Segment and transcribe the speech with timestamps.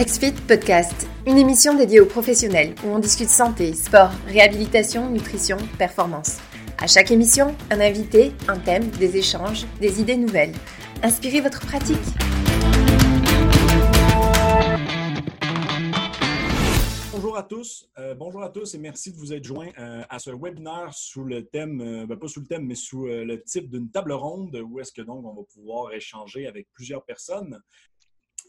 [0.00, 6.38] XFIT Podcast, une émission dédiée aux professionnels où on discute santé, sport, réhabilitation, nutrition, performance.
[6.78, 10.54] À chaque émission, un invité, un thème, des échanges, des idées nouvelles.
[11.02, 11.98] Inspirez votre pratique.
[17.12, 20.18] Bonjour à tous, euh, bonjour à tous et merci de vous être joints euh, à
[20.18, 23.68] ce webinaire sous le thème, euh, ben, pas sous le thème, mais sous le type
[23.68, 27.60] d'une table ronde où est-ce que donc on va pouvoir échanger avec plusieurs personnes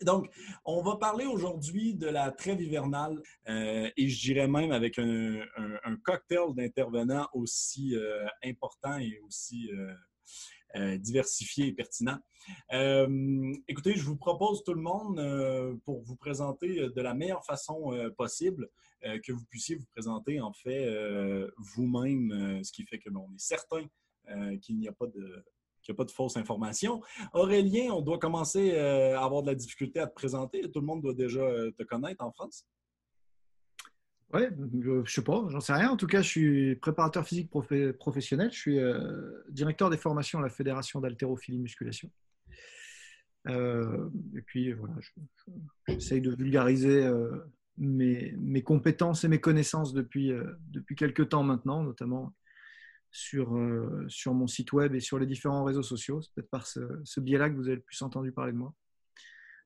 [0.04, 0.30] donc,
[0.66, 5.46] on va parler aujourd'hui de la trêve hivernale euh, et je dirais même avec un,
[6.04, 9.70] cocktail d'intervenants aussi euh, important et aussi
[10.76, 12.18] euh, diversifié et pertinent.
[13.68, 18.70] écoutez, je vous propose tout le monde pour vous présenter de la meilleure façon possible,
[19.02, 20.88] que vous puissiez vous présenter en fait
[21.58, 23.86] vous-même, ce qui fait que on est certain
[24.62, 25.44] qu'il n'y a pas de
[25.94, 27.02] pas de fausses informations.
[27.34, 30.62] Aurélien, on doit commencer euh, à avoir de la difficulté à te présenter.
[30.72, 32.68] Tout le monde doit déjà euh, te connaître en France.
[34.34, 34.44] Oui,
[34.82, 35.90] je ne sais pas, j'en sais rien.
[35.90, 37.50] En tout cas, je suis préparateur physique
[38.00, 38.50] professionnel.
[38.52, 42.10] Je suis euh, directeur des formations à la Fédération d'haltérophilie musculation.
[43.48, 44.94] et puis, voilà,
[45.90, 47.12] j'essaye de vulgariser
[47.78, 50.32] mes, mes, compétences et mes connaissances depuis,
[50.70, 52.34] depuis quelques temps maintenant, notamment
[53.12, 56.22] sur, euh, sur mon site web et sur les différents réseaux sociaux.
[56.22, 58.74] C'est peut-être par ce, biais-là que vous avez le plus entendu parler de moi.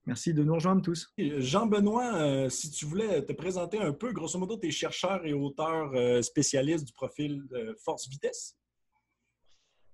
[0.08, 1.12] Merci de nous rejoindre tous.
[1.18, 5.34] Jean-Benoît, euh, si tu voulais te présenter un peu, grosso modo, tu es chercheur et
[5.34, 7.44] auteur euh, spécialiste du profil
[7.84, 8.56] force-vitesse.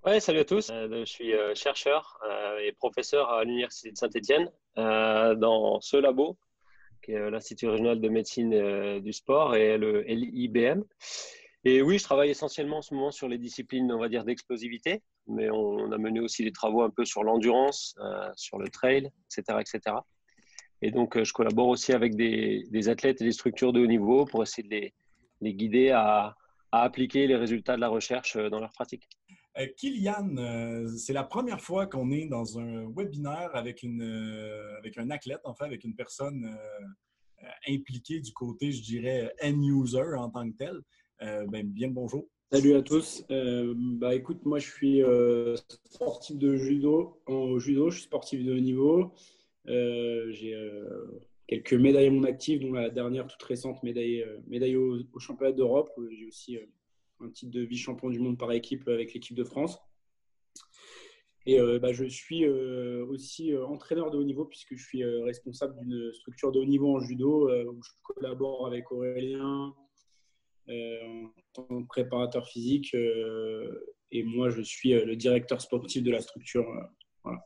[0.03, 0.71] Oui, salut à tous.
[0.71, 2.19] je suis chercheur
[2.59, 6.39] et professeur à l'Université de Saint-Étienne dans ce labo,
[7.03, 10.81] qui est l'Institut régional de médecine du sport et le LIBM.
[11.63, 15.03] Et oui, je travaille essentiellement en ce moment sur les disciplines, on va dire, d'explosivité,
[15.27, 19.11] mais on, a mené aussi des travaux un peu sur l'endurance, euh, sur le trail,
[19.25, 19.95] etc., etc.
[20.81, 24.25] Et donc, euh, je collabore aussi avec des, athlètes et des structures de haut niveau
[24.25, 24.91] pour essayer de
[25.41, 26.35] les, guider à,
[26.71, 29.07] appliquer les résultats de la recherche euh, dans leur pratique.
[29.77, 34.01] Kylian, c'est la première fois qu'on est dans un webinaire avec, une,
[34.77, 36.57] avec un athlète, en fait, avec une personne
[37.67, 40.81] impliquée du côté, je dirais, end-user en tant que tel.
[41.21, 42.27] Euh, ben, bien bonjour.
[42.51, 43.23] Salut à tous.
[43.29, 45.55] Euh, bah, écoute, moi je suis euh,
[45.85, 47.21] sportif de judo.
[47.27, 49.13] En judo, je suis sportif de haut niveau.
[49.65, 50.55] J'ai
[51.47, 55.91] quelques médailles à mon actif, dont la dernière toute récente médaille, médaille au, championnat d'Europe.
[56.11, 56.57] J'ai aussi
[57.19, 59.77] un titre de vice-champion du monde par équipe avec l'équipe de France.
[61.45, 66.51] Et bah, je suis aussi entraîneur de haut niveau puisque je suis responsable d'une structure
[66.51, 69.75] de haut niveau en judo où je collabore avec Aurélien,
[70.69, 72.93] en tant que préparateur physique.
[72.93, 76.65] Euh, et moi, je suis euh, le directeur sportif de la structure.
[77.23, 77.39] Voilà.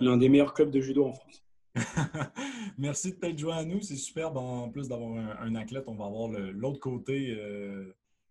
[0.00, 1.44] L'un des meilleurs clubs de judo en France.
[2.78, 3.80] Merci de t'être joint à nous.
[3.80, 4.36] C'est super.
[4.36, 7.36] En plus d'avoir un, athlète, on va avoir l'autre côté,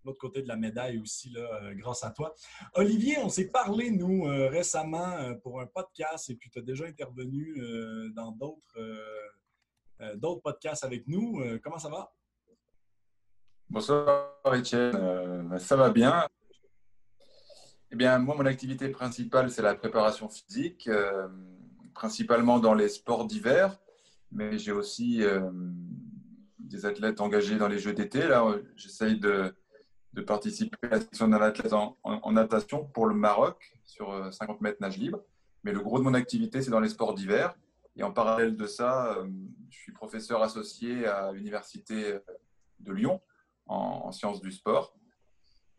[0.03, 2.33] l'autre côté de la médaille aussi, là, grâce à toi.
[2.75, 7.57] Olivier, on s'est parlé, nous, récemment pour un podcast et puis tu as déjà intervenu
[8.15, 8.79] dans d'autres,
[10.15, 11.41] d'autres podcasts avec nous.
[11.61, 12.13] comment ça va?
[13.73, 16.27] Bonsoir Étienne, euh, ça va bien?
[17.91, 21.27] Eh bien, moi, mon activité principale, c'est la préparation physique, euh,
[21.95, 23.79] principalement dans les sports d'hiver,
[24.31, 25.49] mais j'ai aussi euh,
[26.59, 28.27] des athlètes engagés dans les Jeux d'été.
[28.27, 28.45] Là,
[28.75, 29.55] j'essaye de,
[30.27, 34.99] participer à la section d'un athlète en, natation pour le Maroc sur 50 mètres nage
[34.99, 35.23] libre.
[35.63, 37.55] Mais le gros de mon activité, c'est dans les sports d'hiver.
[37.95, 39.17] Et en parallèle de ça,
[39.71, 42.19] je suis professeur associé à l'Université
[42.79, 43.19] de Lyon
[43.65, 44.97] en, sciences du sport.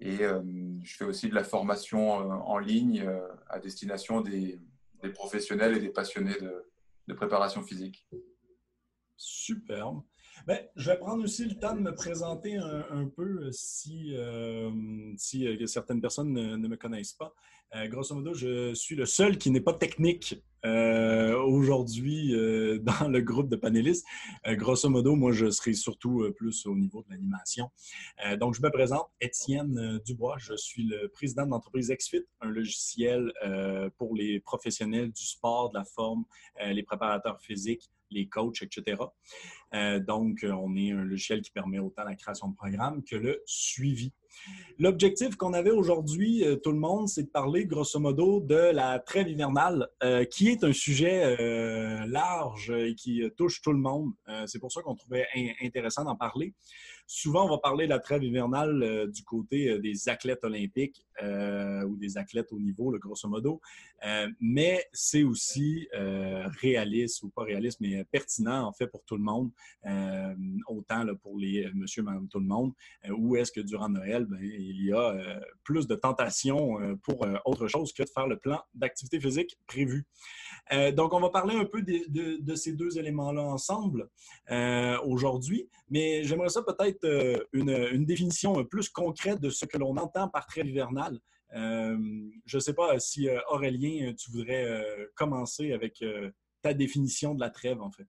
[0.00, 0.42] Et euh,
[0.82, 4.60] je fais aussi de la formation euh, en ligne euh, à destination des,
[5.14, 8.08] professionnels et des passionnés de, préparation physique.
[9.16, 10.02] Superbe.
[10.74, 14.16] Je vais prendre aussi le temps de me présenter un, peu si
[15.66, 17.34] certaines personnes ne, me connaissent pas.
[17.86, 23.20] grosso modo, je suis le seul qui n'est pas technique euh, aujourd'hui euh, dans le
[23.20, 24.06] groupe de panélistes.
[24.46, 27.70] Euh, grosso modo, moi, je serai surtout plus au niveau de l'animation.
[28.38, 30.36] donc, je me présente, Étienne Dubois.
[30.38, 33.32] Je suis le président de l'entreprise XFIT, un logiciel
[33.98, 36.24] pour les professionnels du sport, de la forme,
[36.64, 39.02] les préparateurs physiques, les coachs, etc.
[40.06, 44.12] donc, on est un logiciel qui permet autant la création de programmes que le suivi
[44.78, 48.98] L'objectif qu'on avait aujourd'hui, euh, tout le monde, c'est de parler grosso modo de la
[48.98, 54.10] trêve hivernale, euh, qui est un sujet euh, large et qui touche tout le monde.
[54.46, 55.26] c'est pour ça qu'on trouvait
[55.62, 56.54] intéressant d'en parler.
[57.06, 62.18] Souvent, on va parler de la trêve hivernale du côté des athlètes olympiques ou des
[62.18, 63.60] athlètes au niveau, le grosso modo.
[64.40, 69.50] mais c'est aussi réaliste ou pas réaliste, mais pertinent, en fait, pour tout le monde,
[70.66, 72.72] autant pour les monsieur, madame, tout le monde,
[73.16, 77.92] où est-ce que durant Noël, ben, il y a plus de tentations pour autre chose
[77.92, 80.06] que de faire le plan d'activité physique prévu.
[80.92, 84.08] donc, on va parler un peu de, ces deux éléments-là ensemble
[84.50, 89.96] euh, aujourd'hui, mais j'aimerais ça peut-être euh, une, définition plus concrète de ce que l'on
[89.96, 91.18] entend par trêve hivernale.
[91.54, 91.96] Euh,
[92.46, 96.04] je ne sais pas si Aurélien, tu voudrais commencer avec
[96.62, 98.06] ta définition de la trêve, en fait.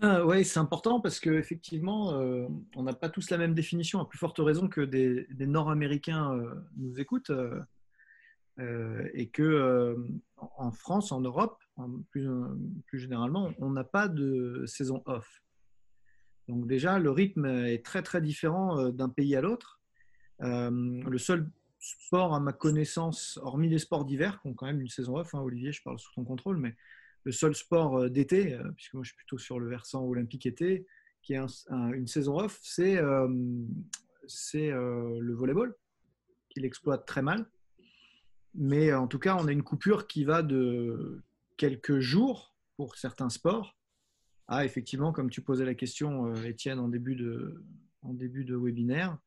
[0.00, 2.10] Ah, oui, c'est important parce qu'effectivement,
[2.76, 6.40] on n'a pas tous la même définition, à plus forte raison que des, Nord-Américains
[6.76, 7.32] nous écoutent.
[8.60, 9.96] Euh, et que euh,
[10.36, 11.60] en France, en Europe,
[12.10, 12.28] plus,
[12.92, 15.43] généralement, on n'a pas de saison off.
[16.48, 19.80] Donc déjà, le rythme est très très différent euh, d'un pays à l'autre.
[20.40, 21.48] le seul
[21.78, 25.34] sport, à ma connaissance, hormis les sports d'hiver, qui ont quand même une saison off,
[25.34, 26.74] hein, Olivier, je parle sous ton contrôle, mais
[27.24, 30.86] le seul sport d'été, puisque moi je suis plutôt sur le versant olympique été,
[31.22, 32.98] qui est une saison off, c'est
[34.26, 35.74] c'est le volleyball,
[36.50, 37.46] qu'il exploite très mal.
[38.54, 41.22] Mais en tout cas, on a une coupure qui va de
[41.56, 43.76] quelques jours pour certains sports
[44.48, 49.18] à effectivement, comme tu posais la question, euh, Étienne, en début de, webinaire,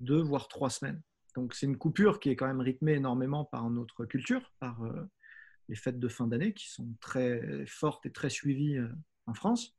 [0.00, 1.00] deux voire trois semaines.
[1.36, 5.08] Donc c'est une coupure qui est quand même rythmée énormément par notre culture, par euh,
[5.68, 8.88] les fêtes de fin d'année qui sont très fortes et très suivies euh,
[9.26, 9.76] en France.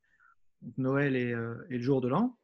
[0.78, 2.40] Noël et, le jour de l'an.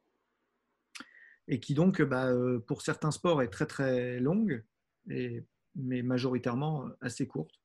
[1.48, 2.30] Et qui donc, bah,
[2.68, 4.64] pour certains sports, est très très longue.
[5.06, 5.42] Mais
[5.74, 7.61] majoritairement assez courte.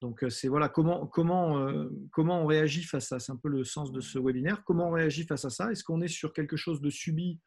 [0.00, 3.20] Donc euh, c'est voilà comment, comment, euh, comment on réagit face à ça.
[3.20, 4.64] C'est un peu le sens de ce webinaire.
[4.64, 5.70] Comment on réagit face à ça?
[5.70, 7.40] Est-ce qu'on est sur quelque chose de subi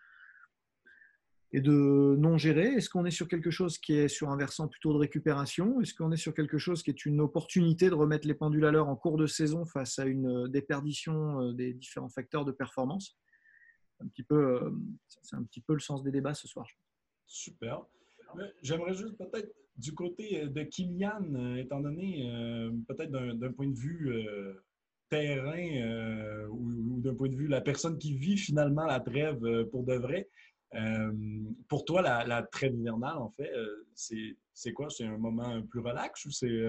[1.52, 2.68] et de non géré?
[2.74, 5.80] Est-ce qu'on est sur quelque chose qui est sur un versant plutôt de récupération?
[5.82, 8.72] Est-ce qu'on est sur quelque chose qui est une opportunité de remettre les pendules à
[8.72, 13.18] l'heure en cours de saison face à une déperdition des différents facteurs de performance?
[14.00, 14.74] Un petit peu,
[15.22, 16.68] C'est un petit peu le sens des débats ce soir.
[17.26, 17.86] Super.
[18.62, 23.68] J'aimerais juste peut-être du côté euh, de Kylian, euh, étant donné euh, peut-être d'un point
[23.68, 24.27] de vue
[25.09, 29.39] terrain ou, d'un point de vue la personne qui vit finalement la trêve
[29.71, 30.27] pour de vrai,
[31.69, 33.50] pour toi, la, trêve hivernale, en fait,
[33.94, 34.89] c'est quoi?
[34.89, 36.62] C'est un moment plus relax ou c'est...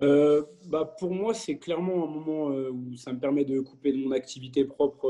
[0.00, 4.10] bah pour moi, c'est clairement un moment où ça me permet de couper de mon
[4.10, 5.08] activité propre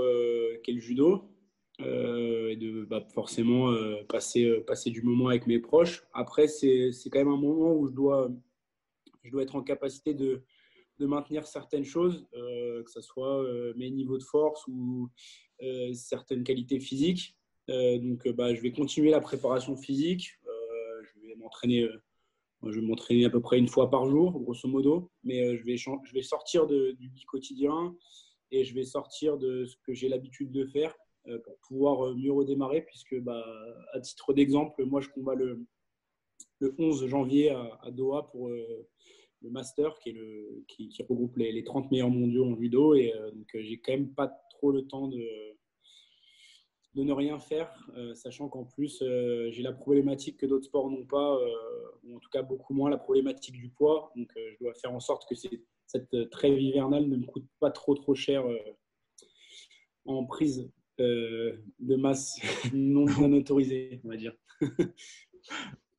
[0.63, 1.34] qu'est le judo.
[1.81, 6.05] Euh, et de bah, forcément euh, passer, euh, passer du moment avec mes proches.
[6.13, 8.31] Après, c'est quand même un moment où je dois,
[9.25, 10.45] je dois être en capacité de,
[11.01, 13.45] de maintenir certaines choses, que ce soit
[13.75, 15.11] mes niveaux de force ou
[15.95, 17.37] certaines qualités physiques.
[17.69, 20.39] donc, bah, je vais continuer la préparation physique.
[21.03, 21.89] je vais m'entraîner.
[22.63, 26.23] je à peu près une fois par jour, grosso modo, mais je, vais, je vais
[26.23, 27.97] sortir de, du quotidien
[28.53, 30.95] et je vais sortir de ce que j'ai l'habitude de faire
[31.45, 33.45] pour pouvoir euh, mieux redémarrer, puisque bah,
[33.93, 35.67] à titre d'exemple, moi je combats le,
[36.61, 38.89] le 11 janvier à, Doha pour euh,
[39.41, 43.49] le Master, qui, est le, qui, regroupe les, 30 meilleurs mondiaux en judo, et donc
[43.55, 45.23] j'ai quand même pas trop le temps de,
[46.95, 47.71] de ne rien faire,
[48.15, 49.03] sachant qu'en plus
[49.51, 51.39] j'ai la problématique que d'autres sports n'ont pas,
[52.05, 54.13] ou en tout cas beaucoup moins la problématique du poids.
[54.17, 57.95] Donc je dois faire en sorte que cette trêve hivernale ne me coûte pas trop
[57.95, 58.47] trop cher
[60.07, 60.71] en prise
[61.01, 62.39] euh, de masse
[62.73, 64.35] non, autorisée, on va dire.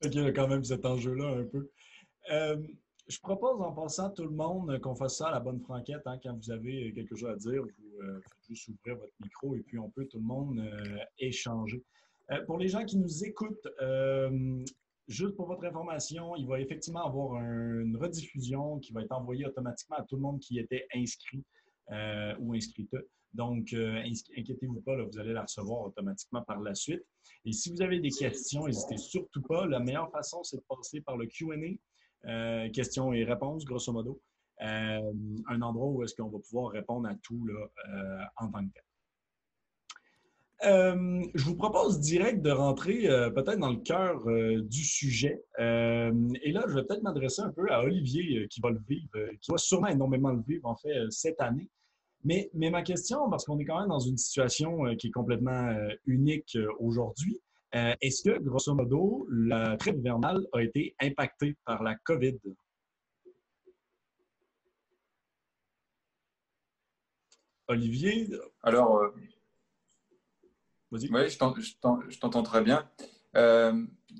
[0.03, 1.69] il y a quand même cet enjeu-là un peu.
[2.31, 2.57] Euh,
[3.07, 6.01] je propose en passant tout le monde qu'on fasse ça à la bonne franquette.
[6.05, 9.55] Hein, quand vous avez quelque chose à dire, vous euh, faites juste ouvrir votre micro
[9.55, 10.63] et puis on peut tout le monde
[11.19, 11.83] échanger.
[12.47, 13.67] pour les gens qui nous écoutent,
[15.07, 19.97] juste pour votre information, il va effectivement avoir une rediffusion qui va être envoyée automatiquement
[19.97, 21.43] à tout le monde qui était inscrit
[22.39, 22.95] ou inscrite.
[23.35, 24.01] Donc, euh,
[24.37, 27.03] inquiétez-vous pas, vous allez la recevoir automatiquement par la suite.
[27.43, 29.65] Et si vous avez des questions, n'hésitez surtout pas.
[29.67, 31.55] La meilleure façon, c'est de passer par le QA,
[32.27, 34.21] euh, questions et réponses, grosso modo.
[34.61, 35.11] Euh,
[35.49, 38.83] un endroit où est-ce qu'on va pouvoir répondre à tout là, en tant que tel.
[41.35, 43.01] je vous propose direct de rentrer
[43.35, 44.23] peut-être dans le cœur
[44.63, 45.43] du sujet.
[45.59, 49.09] et là, je vais peut-être m'adresser un peu à Olivier qui va le vivre,
[49.41, 51.69] qui va sûrement énormément le vivre en fait cette année.
[52.25, 55.67] Mais, ma question, parce qu'on est quand même dans une situation euh, qui est complètement
[55.67, 57.39] euh, unique euh, aujourd'hui,
[57.99, 62.37] est-ce que, grosso modo, la trêve hivernale a été impactée par la COVID?
[67.67, 68.29] Olivier?
[68.63, 69.01] Alors,
[70.89, 71.09] vas-y.
[71.11, 72.89] Oui, je t'entends très bien.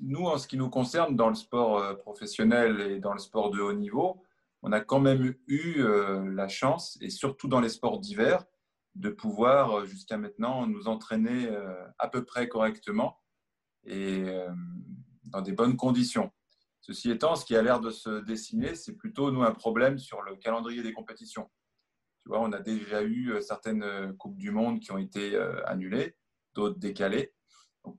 [0.02, 3.60] nous, en ce qui nous concerne, dans le sport professionnel et dans le sport de
[3.60, 4.22] haut niveau,
[4.62, 8.44] on a quand même eu la chance, et surtout dans les sports d'hiver,
[8.94, 11.48] de pouvoir jusqu'à maintenant nous entraîner
[11.98, 13.20] à peu près correctement
[13.84, 14.24] et
[15.24, 16.32] dans des bonnes conditions.
[16.86, 20.22] Ceci étant, ce qui a l'air de se dessiner, c'est plutôt nous un problème sur
[20.22, 21.50] le calendrier des compétitions.
[22.22, 25.34] Tu vois, on a déjà eu euh, certaines euh, coupes du monde qui ont été
[25.34, 26.16] euh, annulées,
[26.54, 27.34] d'autres décalées.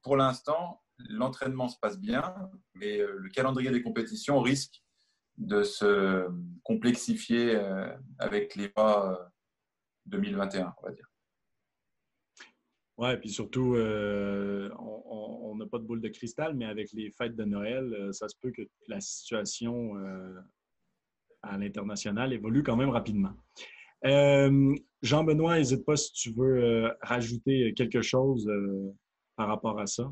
[0.03, 2.33] Pour l'instant, l'entraînement se passe bien,
[2.75, 4.83] mais le calendrier des compétitions risque
[5.37, 6.27] de se
[6.63, 7.59] complexifier
[8.19, 9.31] avec les mois
[10.07, 11.07] 2021, on va dire.
[12.97, 17.35] Oui, puis surtout, euh, on n'a pas de boule de cristal, mais avec les fêtes
[17.35, 20.33] de Noël, euh, ça se peut que la situation euh,
[21.43, 23.33] à l'international évolue quand même rapidement.
[25.03, 28.49] Jean-Benoît, n'hésite pas si tu veux rajouter quelque chose
[29.35, 30.11] par rapport à ça.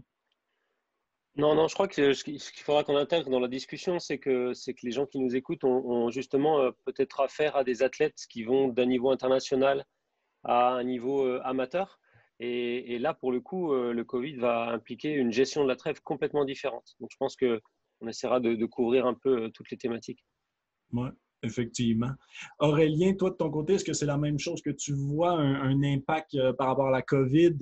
[1.38, 4.54] Non, non, je crois que ce qu'il faudra qu'on intègre dans la discussion, c'est que,
[4.54, 8.70] que les gens qui nous écoutent ont, justement peut-être affaire à des athlètes qui vont
[8.70, 9.86] d'un niveau international
[10.44, 12.00] à un niveau amateur.
[12.40, 16.02] Et, là, pour le coup, euh, le Covid va impliquer une gestion de la trêve
[16.02, 16.96] complètement différente.
[17.00, 20.26] Donc, je pense qu'on essaiera de, couvrir un peu euh, toutes les thématiques.
[20.92, 21.08] Oui,
[21.44, 22.12] effectivement.
[22.60, 25.82] Aurélien, toi, de ton côté, est-ce que c'est la même chose que tu vois, un,
[25.84, 27.58] impact euh, par rapport à la COVID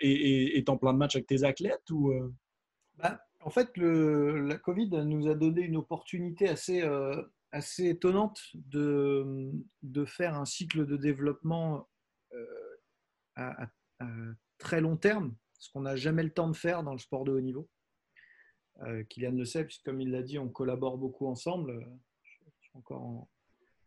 [0.00, 1.90] et, ton plan de match avec tes athlètes?
[1.90, 2.12] Ou,
[2.98, 6.82] ben, en fait, la COVID nous a donné une opportunité assez,
[7.52, 9.50] assez étonnante de,
[9.82, 11.88] de, faire un cycle de développement
[13.36, 13.68] à,
[14.58, 17.32] très long terme, ce qu'on n'a jamais le temps de faire dans le sport de
[17.32, 17.68] haut niveau.
[18.82, 21.86] Euh, Kylian le sait, puisque comme il l'a dit, on collabore beaucoup ensemble.
[22.22, 23.28] Je suis encore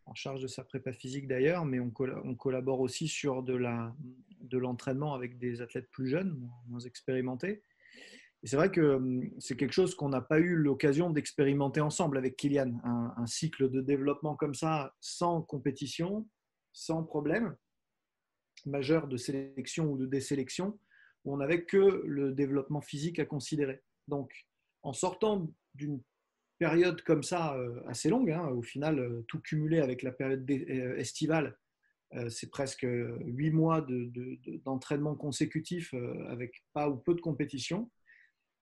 [0.06, 5.38] en, charge de sa prépa physique d'ailleurs, mais on, collabore aussi sur de l'entraînement avec
[5.38, 7.62] des athlètes plus jeunes, moins expérimentés.
[8.42, 12.18] Et c'est vrai que hum, c'est quelque chose qu'on n'a pas eu l'occasion d'expérimenter ensemble
[12.18, 12.80] avec Kylian.
[12.84, 16.26] un, cycle de développement comme ça, sans compétition,
[16.72, 17.56] sans problème
[18.66, 20.78] majeur de sélection ou de désélection
[21.24, 23.82] où on n'avait que le développement physique à considérer.
[24.08, 24.32] Donc,
[24.82, 26.00] en sortant d'une
[26.58, 30.48] période comme ça euh, assez longue, hein, au final, euh, tout cumulé avec la période
[30.50, 31.56] euh, estivale,
[32.28, 32.86] c'est presque
[33.24, 33.86] huit mois
[34.66, 35.94] d'entraînement de, consécutif
[36.28, 37.90] avec pas ou peu de compétition.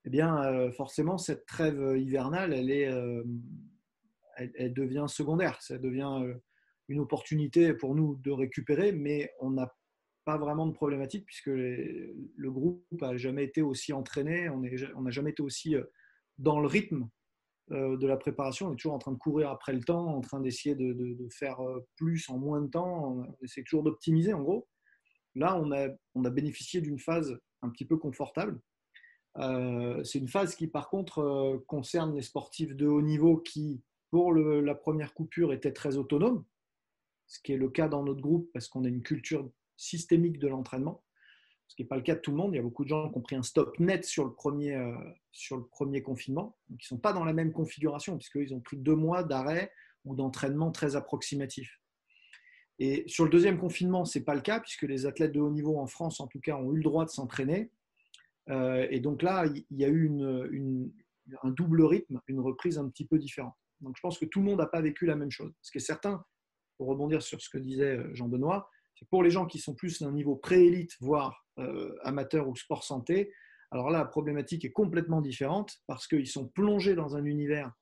[0.07, 2.91] Eh bien, forcément, cette trêve hivernale, elle, est,
[4.37, 5.61] elle devient secondaire.
[5.61, 6.25] Ça devient
[6.89, 9.73] une opportunité pour nous de récupérer, mais on n'a
[10.25, 15.31] pas vraiment de problématique puisque le groupe n'a jamais été aussi entraîné, on n'a jamais
[15.31, 15.85] été aussi euh,
[16.39, 17.09] dans le rythme
[17.71, 18.69] euh, de la préparation.
[18.69, 21.61] On est toujours en train de courir après le temps, en train d'essayer de, faire
[21.61, 23.15] euh, plus en moins de temps.
[23.15, 24.69] On essaie toujours d'optimiser en gros.
[25.37, 28.61] Là, on a, on a bénéficié d'une phase un petit peu confortable.
[29.37, 34.75] C'est une phase qui, par contre, concerne les sportifs de haut niveau qui, pour la
[34.75, 36.45] première coupure, étaient très autonomes,
[37.27, 40.49] ce qui est le cas dans notre groupe parce qu'on a une culture systémique de
[40.49, 41.05] l'entraînement,
[41.69, 42.53] ce qui n'est pas le cas de tout le monde.
[42.53, 44.75] Il y a beaucoup de gens qui ont pris un stop net sur le premier,
[44.75, 44.95] euh,
[45.31, 48.61] sur le premier confinement, donc ils ne sont pas dans la même configuration, puisqu'ils ont
[48.61, 49.73] pris deux mois d'arrêt
[50.05, 51.81] ou d'entraînement très approximatif.
[52.81, 55.51] Et sur le deuxième confinement, ce n'est pas le cas, puisque les athlètes de haut
[55.51, 57.71] niveau en France, en tout cas, ont eu le droit de s'entraîner.
[58.49, 60.11] Euh, et donc là, il y a eu
[61.43, 63.55] un double rythme, une reprise un petit peu différente.
[63.81, 65.53] Donc je pense que tout le monde n'a pas vécu la même chose.
[65.63, 66.25] Ce qui est certain,
[66.77, 68.69] pour rebondir sur ce que disait euh, Jean-Benoît,
[69.11, 73.33] pour les gens qui sont plus d'un niveau pré-élite, voire euh, amateur ou sport santé,
[73.71, 77.73] alors là, la problématique est complètement différente parce qu'ils sont plongés dans un univers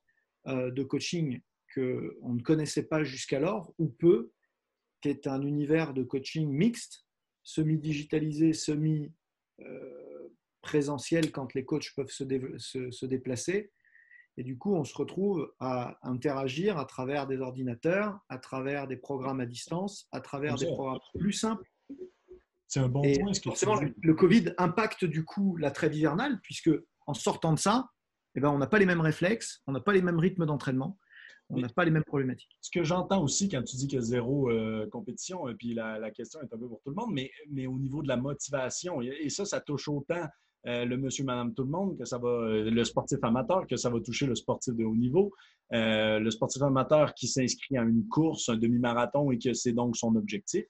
[0.47, 1.41] de coaching
[1.75, 4.33] qu'on ne connaissait pas jusqu'alors, ou peu,
[5.01, 7.07] qui est un univers de coaching mixte,
[7.43, 9.15] semi-digitalisé, semi-présentiel
[9.61, 10.08] euh,
[11.33, 13.73] quand les coachs peuvent se déplacer,
[14.39, 18.97] et du coup, on se retrouve à interagir à travers des ordinateurs, à travers des
[18.97, 21.69] programmes à distance, à travers des programmes plus simples.
[22.69, 23.35] C'est un bon point.
[23.35, 26.71] Ce forcément, le, Covid impacte du coup la trêve hivernale, puisque
[27.09, 27.89] en sortant de ça,
[28.37, 30.97] eh ben, on n'a pas les mêmes réflexes, on n'a pas les mêmes rythmes d'entraînement,
[31.49, 32.57] on n'a pas les mêmes problématiques.
[32.61, 35.75] Ce que j'entends aussi quand tu dis qu'il y a zéro euh, compétition, et puis
[35.75, 38.09] la, la, question est un peu pour tout le monde, mais, mais au niveau de
[38.09, 40.29] la motivation, et ça, ça touche autant
[40.67, 43.77] euh, le monsieur, madame, tout le monde, que ça va, euh, le sportif amateur, que
[43.77, 45.33] ça va toucher le sportif de haut niveau,
[45.73, 49.97] euh, le sportif amateur qui s'inscrit à une course, un demi-marathon et que c'est donc
[49.97, 50.65] son objectif.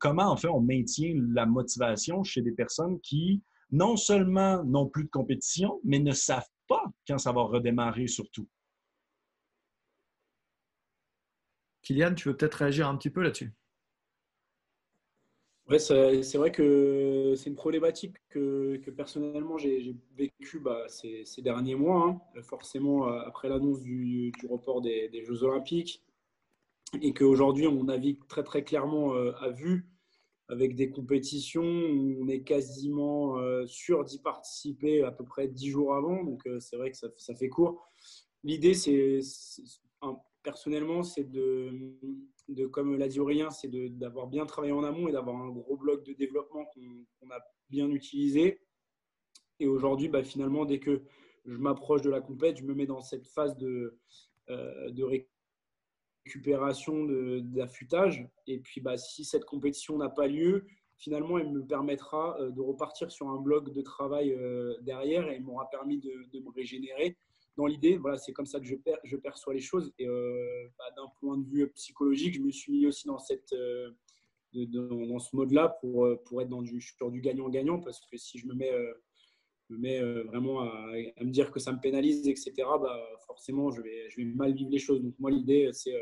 [0.00, 5.04] comment, en fait, on maintient la motivation chez des personnes qui, non seulement n'ont plus
[5.04, 8.48] de compétition, mais ne savent pas quand ça va redémarrer surtout?
[11.82, 13.52] Kylian, tu veux peut-être réagir un petit peu là-dessus?
[15.68, 22.20] Ouais, c'est vrai que c'est une problématique que, personnellement j'ai vécu bah, ces, derniers mois,
[22.34, 22.42] hein.
[22.42, 26.02] forcément euh, après l'annonce du, report des, Jeux Olympiques,
[27.00, 29.88] et qu'aujourd'hui on navigue très très clairement euh, à vue
[30.48, 35.70] avec des compétitions où on est quasiment euh, sûr d'y participer à peu près dix
[35.70, 37.88] jours avant, donc c'est vrai que ça, ça fait court.
[38.44, 39.20] L'idée, c'est
[40.42, 41.96] personnellement, c'est de,
[42.48, 45.76] de, comme l'a dit Aurélien, c'est d'avoir bien travaillé en amont et d'avoir un gros
[45.76, 47.38] bloc de développement qu'on a
[47.70, 48.60] bien utilisé.
[49.60, 51.02] Et aujourd'hui, bah, finalement, dès que
[51.44, 53.98] je m'approche de la compète, je me mets dans cette phase de,
[54.50, 55.24] euh, de
[56.24, 57.06] récupération,
[57.42, 58.26] d'affûtage.
[58.46, 62.60] Et puis, bah, si cette compétition n'a pas lieu, finalement, elle me permettra euh, de
[62.60, 67.16] repartir sur un bloc de travail euh, derrière et m'aura permis de, de, me régénérer
[67.56, 69.92] dans l'idée, voilà, c'est comme ça que je, perçois les choses.
[69.98, 73.18] Et euh, bah, d'un point de vue psychologique, je me suis mis aussi dans,
[73.52, 73.90] euh,
[74.54, 77.80] ce mode-là pour, euh, pour être dans du, sur du gagnant-gagnant.
[77.80, 78.72] Parce que si je me mets,
[79.68, 84.08] me mets vraiment à, me dire que ça me pénalise, etc., bah, forcément, je vais,
[84.24, 85.02] mal vivre les choses.
[85.02, 85.94] Donc, moi, l'idée, c'est.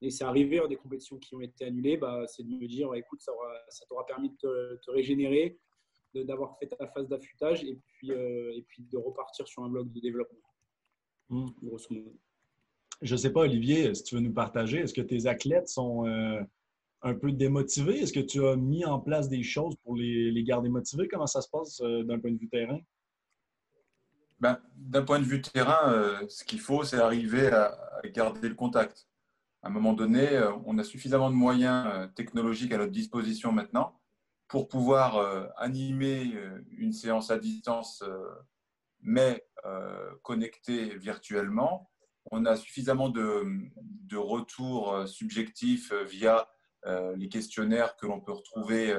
[0.00, 3.20] et c'est arrivé, des compétitions qui ont été annulées, bah, c'est de me dire écoute,
[3.20, 3.32] ça,
[3.88, 5.58] t'aura permis de te régénérer,
[6.14, 10.00] d'avoir fait ta phase d'affûtage et puis, et puis de repartir sur un bloc de
[10.00, 10.38] développement.
[11.28, 11.48] Hmm.
[13.02, 16.06] Je ne sais pas, Olivier, si tu veux nous partager, est-ce que tes athlètes sont
[16.06, 16.40] euh,
[17.02, 18.00] un peu démotivés?
[18.00, 21.08] Est-ce que tu as mis en place des choses pour les, garder motivés?
[21.08, 22.80] Comment ça se passe euh, d'un point de vue terrain?
[24.40, 27.76] Ben, d'un point de vue terrain, euh, ce qu'il faut, c'est arriver à,
[28.14, 29.06] garder le contact.
[29.62, 30.28] À un moment donné,
[30.64, 33.98] on a suffisamment de moyens technologiques à notre disposition maintenant
[34.48, 36.32] pour pouvoir animer
[36.78, 38.02] une séance à distance
[39.06, 41.90] mais euh, connectés virtuellement.
[42.30, 46.48] On a suffisamment de, retours euh, subjectifs euh, via
[47.16, 48.96] les questionnaires que l'on peut retrouver,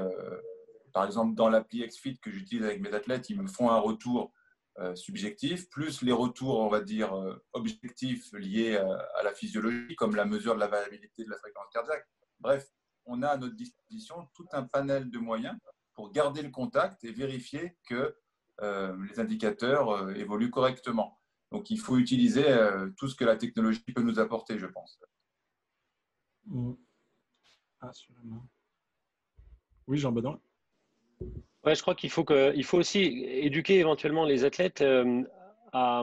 [0.92, 3.30] par exemple, dans l'appli XFIT que j'utilise avec mes athlètes.
[3.30, 4.34] Ils me font un retour
[4.94, 7.14] subjectif, plus les retours, on va dire,
[7.54, 12.06] objectifs liés à, la physiologie, comme la mesure de la variabilité de la fréquence cardiaque.
[12.42, 12.68] Bref,
[13.08, 15.58] on a à notre disposition tout un panel de moyens
[15.94, 18.16] pour garder le contact et vérifier que
[18.62, 21.20] euh, les indicateurs euh, évoluent correctement.
[21.52, 25.00] Donc, il faut utiliser euh, tout ce que la technologie peut nous apporter, je pense.
[26.46, 26.74] Mm.
[29.88, 30.40] Oui, Jean-Benoît.
[31.64, 34.84] Ouais, je crois qu'il faut, que, faut aussi éduquer éventuellement les athlètes
[35.74, 36.02] à,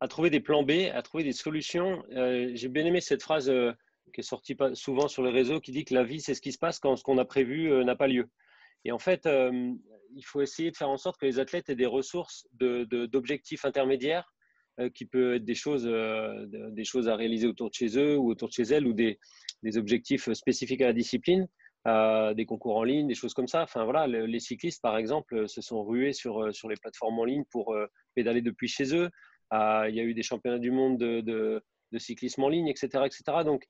[0.00, 2.02] à, trouver des plans B, à trouver des solutions.
[2.10, 3.52] J'ai bien aimé cette phrase
[4.12, 6.52] qui est sortie souvent sur les réseaux qui dit que la vie, c'est ce qui
[6.52, 8.28] se passe quand ce qu'on a prévu n'a pas lieu.
[8.84, 11.86] Et en fait, il faut essayer de faire en sorte que les athlètes aient des
[11.86, 14.32] ressources d'objectifs intermédiaires
[14.80, 18.16] euh, qui peuvent être des choses, euh, des choses à réaliser autour de chez eux
[18.16, 19.18] ou autour de chez elles ou des,
[19.76, 21.46] objectifs spécifiques à la discipline,
[21.86, 23.62] euh, des concours en ligne, des choses comme ça.
[23.62, 27.44] Enfin voilà, les cyclistes par exemple se sont rués sur, sur les plateformes en ligne
[27.50, 27.76] pour
[28.14, 29.10] pédaler depuis chez eux.
[29.52, 33.44] il y a eu des championnats du monde de, de, cyclisme en ligne, etc., etc.
[33.44, 33.66] Donc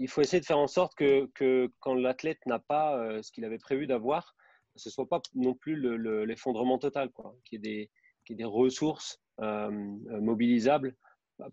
[0.00, 3.58] il faut essayer de faire en sorte que, quand l'athlète n'a pas ce qu'il avait
[3.58, 4.34] prévu d'avoir,
[4.76, 5.76] ce soit pas non plus
[6.24, 7.36] l'effondrement total, quoi.
[7.44, 7.90] Qu'il y, ait
[8.30, 9.70] des, ressources euh,
[10.10, 10.96] euh, mobilisables,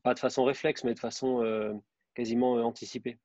[0.04, 1.74] pas de façon réflexe, mais de façon euh,
[2.14, 3.20] quasiment anticipée.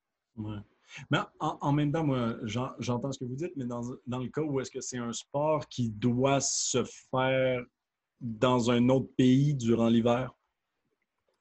[1.11, 4.43] Mais en, même temps, moi, j'entends ce que vous dites, mais dans, dans le cas
[4.43, 7.63] où est-ce que c'est un sport qui doit se faire
[8.21, 10.33] dans un autre pays durant l'hiver,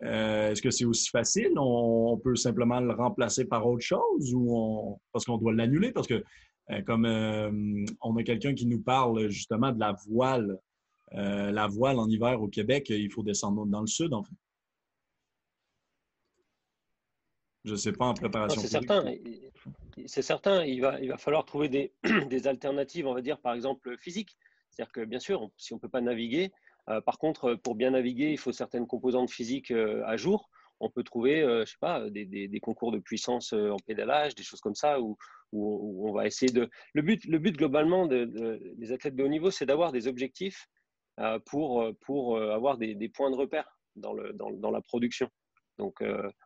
[0.01, 1.51] est-ce que c'est aussi facile?
[1.57, 5.91] On, peut simplement le remplacer par autre chose ou on, parce qu'on doit l'annuler?
[5.91, 6.23] Parce que
[6.71, 10.59] euh, comme euh, on a quelqu'un qui nous parle justement de la voile.
[11.13, 14.35] Euh, la voile en hiver au Québec, il faut descendre dans le sud, en fait.
[17.65, 18.61] Je ne sais pas en préparation.
[18.61, 19.13] C'est certain.
[20.05, 20.63] C'est certain.
[20.63, 21.93] Il va, il va falloir trouver des,
[22.29, 24.37] des, alternatives, on va dire, par exemple, physiques.
[24.69, 26.53] C'est-à-dire que, bien sûr, si on ne peut pas naviguer,
[27.05, 30.49] par contre, pour bien naviguer, il faut certaines composantes physiques à jour
[30.81, 34.43] on peut trouver, euh, je sais pas, des, concours de puissance euh, en pédalage, des
[34.43, 35.17] choses comme ça, où,
[35.53, 36.69] on va essayer de.
[36.93, 40.67] Le but, le but globalement des athlètes de haut niveau, c'est d'avoir des objectifs
[41.19, 45.29] euh, pour, pour avoir des, points de repère dans, le, dans, la production.
[45.77, 46.01] Donc,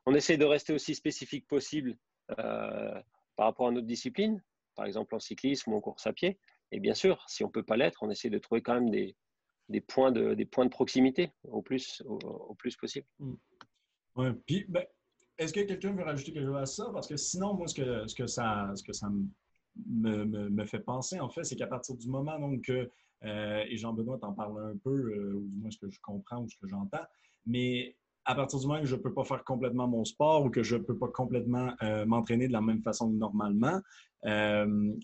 [0.06, 4.44] on essaie de rester aussi spécifique possible par rapport à notre discipline,
[4.76, 6.40] par exemple en cyclisme ou en course à pied.
[6.72, 8.90] Et bien sûr, si on ne peut pas l'être, on essaie de trouver quand même
[8.90, 9.16] des,
[9.82, 13.08] points, de, des points de proximité au plus, au, plus possible.
[13.20, 13.34] Mmh.
[14.18, 14.86] Oui, puis ben,
[15.38, 16.90] est-ce que quelqu'un veut rajouter quelque chose à ça?
[16.94, 20.80] Parce que sinon, moi, ce que, ce que ça, ce que ça me, me, fait
[20.80, 22.90] penser, en fait, c'est qu'à partir du moment donc, que,
[23.24, 26.42] euh, et Jean-Benoît t'en parle un peu, euh, ou du moins ce que je comprends
[26.42, 27.06] ou ce que j'entends,
[27.46, 30.50] mais à partir du moment où je ne peux pas faire complètement mon sport ou
[30.50, 33.82] que je ne peux pas complètement euh, m'entraîner de la même façon que normalement,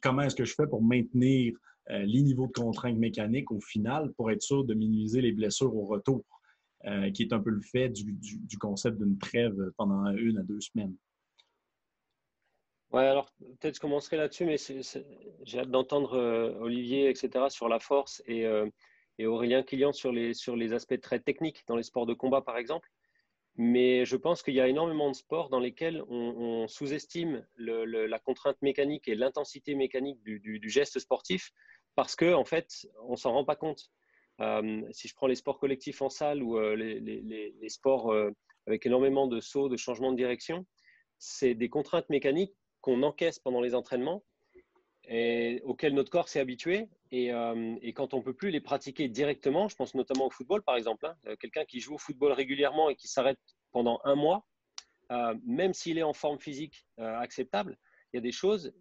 [0.02, 1.54] comment est-ce que je fais pour maintenir
[1.90, 5.86] les niveaux de contraintes mécaniques au final pour être sûr de minimiser les blessures au
[5.86, 6.24] retour,
[7.14, 10.96] qui est un peu le fait du, concept d'une trêve pendant une à deux semaines.
[12.92, 16.18] Ouais, alors peut-être je commencerai là-dessus, mais j'ai hâte d'entendre
[16.62, 18.46] Olivier, etc., sur la force et,
[19.18, 22.42] et Aurélien Kilian sur les, sur les aspects très techniques dans les sports de combat,
[22.42, 22.90] par exemple.
[23.58, 28.62] Mais je pense qu'il y a énormément de sports dans lesquels on, sous-estime la contrainte
[28.62, 31.52] mécanique et l'intensité mécanique du, geste sportif
[31.96, 33.92] parce qu'en en fait, on s'en rend pas compte.
[34.40, 38.32] Euh, si je prends les sports collectifs en salle ou euh, les, sports euh,
[38.66, 40.66] avec énormément de sauts, de changements de direction,
[41.20, 44.24] c'est des contraintes mécaniques qu'on encaisse pendant les entraînements
[45.08, 46.90] et auxquelles notre corps s'est habitué.
[47.12, 47.32] Et,
[47.94, 51.06] quand on ne peut plus les pratiquer directement, je pense notamment au football par exemple,
[51.06, 53.40] hein, quelqu'un qui joue au football régulièrement et qui s'arrête
[53.72, 54.46] pendant un mois,
[55.46, 57.78] même s'il est en forme physique acceptable,
[58.14, 58.74] il y a des choses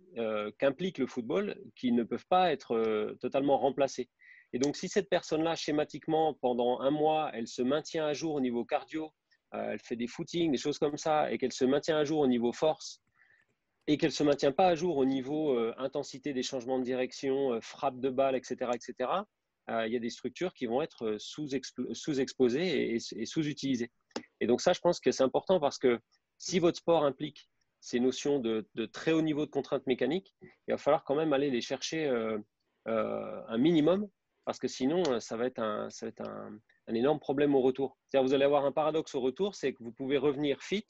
[0.59, 4.09] qu'implique le football qui ne peuvent pas être totalement remplacées.
[4.53, 8.41] Et donc, si cette personne-là, schématiquement, pendant un mois, elle se maintient à jour au
[8.41, 9.13] niveau cardio,
[9.53, 12.27] elle fait des footings, des choses comme ça, et qu'elle se maintient à jour au
[12.27, 13.01] niveau force,
[13.93, 17.59] et qu'elle ne se maintient pas à jour au niveau intensité des changements de direction,
[17.61, 19.11] frappe de balle, etc., etc.,
[19.69, 23.91] il y a des structures qui vont être sous-exposées et sous-utilisées.
[24.41, 25.99] Et donc ça, je pense que c'est important parce que
[26.39, 27.49] si votre sport implique
[27.81, 31.51] ces notions de, très haut niveau de contraintes mécaniques, il va falloir quand même aller
[31.51, 32.39] les chercher euh,
[32.89, 34.09] euh, un minimum
[34.45, 35.89] parce que sinon, euh, ça va être un,
[36.87, 37.99] un, énorme problème au retour.
[38.07, 40.87] C'est-à-dire vous allez avoir un paradoxe au retour, c'est que vous pouvez revenir fit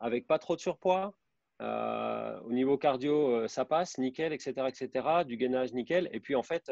[0.00, 1.12] avec pas trop de surpoids,
[1.60, 6.08] au niveau cardio, ça passe, nickel, etc., etc., du gainage, nickel.
[6.12, 6.70] Et puis, en fait,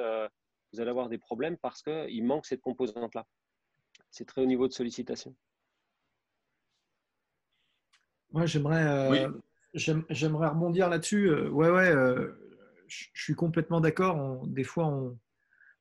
[0.73, 3.27] vous allez avoir des problèmes parce qu'il manque cette composante-là
[4.11, 5.35] c'est très haut niveau de sollicitation.
[8.33, 9.31] Moi, j'aimerais, euh,
[9.75, 11.29] j'aimerais rebondir là-dessus.
[11.29, 12.33] Euh, ouais, ouais, euh,
[12.89, 14.47] je suis complètement d'accord.
[14.47, 15.19] Des fois, on,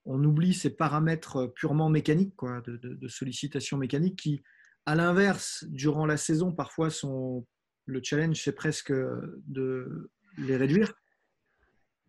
[0.05, 4.43] on, oublie ces paramètres purement mécaniques, quoi, de, de, sollicitation mécanique, qui,
[4.85, 7.45] à l'inverse, durant la saison, parfois sont
[7.85, 10.93] le challenge, c'est presque de les réduire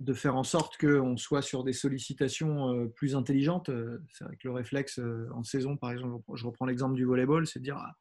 [0.01, 3.71] de faire en sorte qu'on soit sur des sollicitations euh, plus intelligentes.
[3.71, 7.05] Euh, c'est vrai que le réflexe euh, en saison, par exemple, je reprends l'exemple du
[7.05, 7.95] volleyball, c'est de dire ah,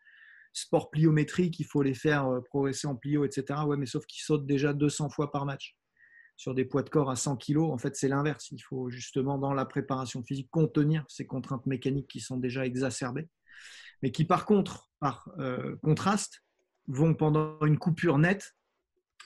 [0.51, 3.61] sport pliométrique, il faut les faire progresser en plio, etc.
[3.65, 5.77] Ouais, mais sauf qu'ils sautent déjà 200 fois par match
[6.37, 7.59] sur des poids de corps à 100 kg.
[7.59, 8.51] En fait, c'est l'inverse.
[8.51, 13.29] Il faut justement, dans la préparation physique, contenir ces contraintes mécaniques qui sont déjà exacerbées,
[14.01, 15.29] mais qui, par contre, par
[15.81, 16.44] contraste,
[16.87, 18.55] vont pendant une coupure nette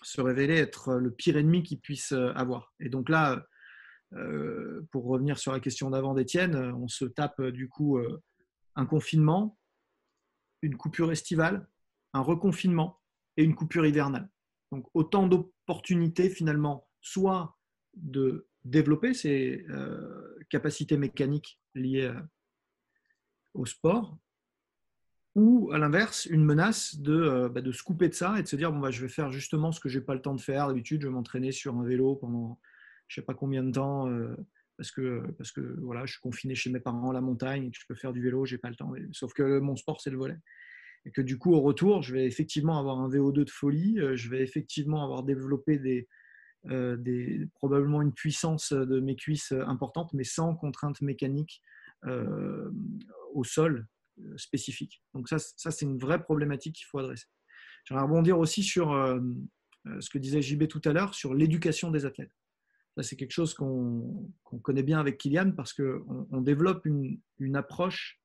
[0.01, 2.73] se révéler être le pire ennemi qu'il puisse euh, avoir.
[2.79, 3.45] Et donc là,
[4.13, 8.21] euh, pour revenir sur la question d'avant d'Étienne, on se tape du coup euh,
[8.75, 9.57] un confinement,
[10.61, 11.67] une coupure estivale,
[12.13, 13.01] un reconfinement
[13.37, 14.29] et une coupure hivernale.
[14.71, 17.57] Donc autant d'opportunités finalement, soit
[17.93, 19.65] de développer ces
[20.49, 22.13] capacités mécaniques liées
[23.53, 24.17] au sport,
[25.35, 28.47] ou à l'inverse, une menace de, euh, bah, de, se couper de ça et de
[28.47, 30.33] se dire bon, bah, je vais faire justement ce que je n'ai pas le temps
[30.33, 30.67] de faire.
[30.67, 32.59] D'habitude, je vais m'entraîner sur un vélo pendant
[33.07, 34.35] je ne sais pas combien de temps euh,
[34.77, 37.71] parce que, parce que voilà, je suis confiné chez mes parents à la montagne et
[37.71, 38.93] que je peux faire du vélo, je n'ai pas le temps.
[39.11, 40.37] Sauf que mon sport, c'est le volet.
[41.05, 44.15] Et que du coup, au retour, je vais effectivement avoir un VO2 de folie, euh,
[44.15, 46.07] je vais effectivement avoir développé des,
[47.55, 51.61] probablement une puissance de mes cuisses importante, mais sans contrainte mécanique
[52.03, 53.87] au sol
[54.25, 54.85] euh.
[55.13, 57.27] Donc ça, ça c'est une vraie problématique qu'il faut adresser.
[57.85, 59.19] J'aimerais rebondir aussi sur euh,
[59.87, 62.31] euh, ce que disait JB tout à l'heure, sur l'éducation des athlètes.
[62.97, 67.55] Ça, c'est quelque chose qu'on connaît bien avec Kylian parce qu'on on développe une, une
[67.55, 68.19] approche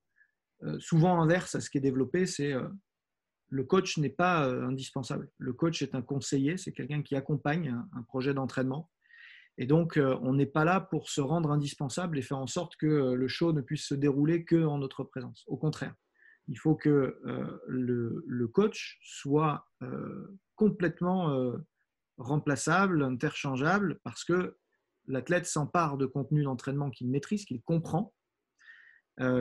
[0.79, 2.55] souvent inverse à ce qui est développé, c'est
[3.51, 5.31] le coach n'est pas indispensable.
[5.37, 8.91] Le coach est un conseiller, c'est quelqu'un qui accompagne un projet d'entraînement
[9.57, 12.77] et donc, euh, on n'est pas là pour se rendre indispensable et faire en sorte
[12.77, 15.45] que euh, le show ne puisse se dérouler qu'en notre présence.
[15.47, 15.95] Au contraire,
[16.49, 19.67] il faut que euh, le, coach soit
[20.57, 21.53] complètement
[22.19, 24.57] remplaçable, interchangeable, parce que
[25.07, 28.15] l'athlète s'empare de contenus d'entraînement qu'il maîtrise, qu'il comprend,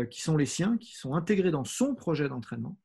[0.10, 2.80] qui sont les siens, qui sont intégrés dans son projet d'entraînement.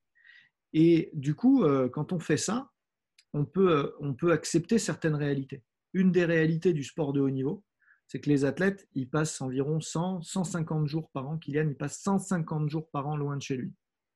[0.74, 2.70] Et du coup, quand on fait ça,
[3.32, 3.94] on peut
[4.30, 7.64] accepter certaines réalités une des réalités du sport de haut niveau,
[8.06, 11.38] c'est que les athlètes, ils passent environ 100, 150 jours par an.
[11.38, 13.72] Kylian, il passe 150 jours par an loin de chez lui.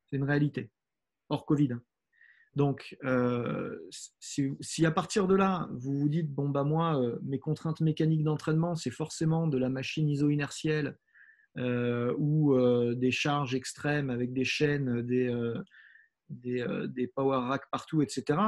[0.06, 0.70] C'est une réalité,
[1.28, 1.76] hors Covid.
[2.54, 7.38] Donc, euh, si, à partir de là, vous vous dites, bon, bah moi, euh, mes
[7.38, 10.96] contraintes mécaniques d'entraînement, c'est forcément de la machine iso-inertielle
[11.56, 12.56] ou
[12.94, 15.30] des charges extrêmes avec des chaînes, des,
[16.30, 18.38] des, power racks partout, etc.,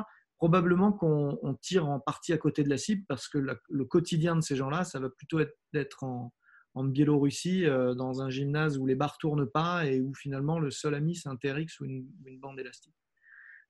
[0.45, 4.43] probablement qu'on tire en partie à côté de la cible parce que le quotidien de
[4.43, 6.35] ces gens-là, ça va plutôt être d'être en,
[6.77, 11.17] Biélorussie, dans un gymnase où les barres tournent pas et où finalement le seul ami,
[11.17, 12.07] c'est un TRX ou une,
[12.41, 12.95] bande élastique.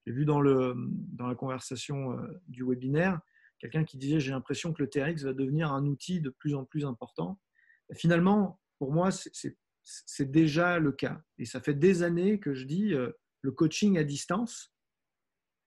[0.04, 0.74] J'ai vu dans, le,
[1.12, 3.20] dans la conversation du webinaire
[3.60, 6.64] quelqu'un qui disait j'ai l'impression que le TRX va devenir un outil de plus en
[6.64, 7.40] plus important.
[7.92, 11.22] finalement, pour moi, c'est déjà le cas.
[11.38, 14.73] Et ça fait des années que je dis euh, le coaching à distance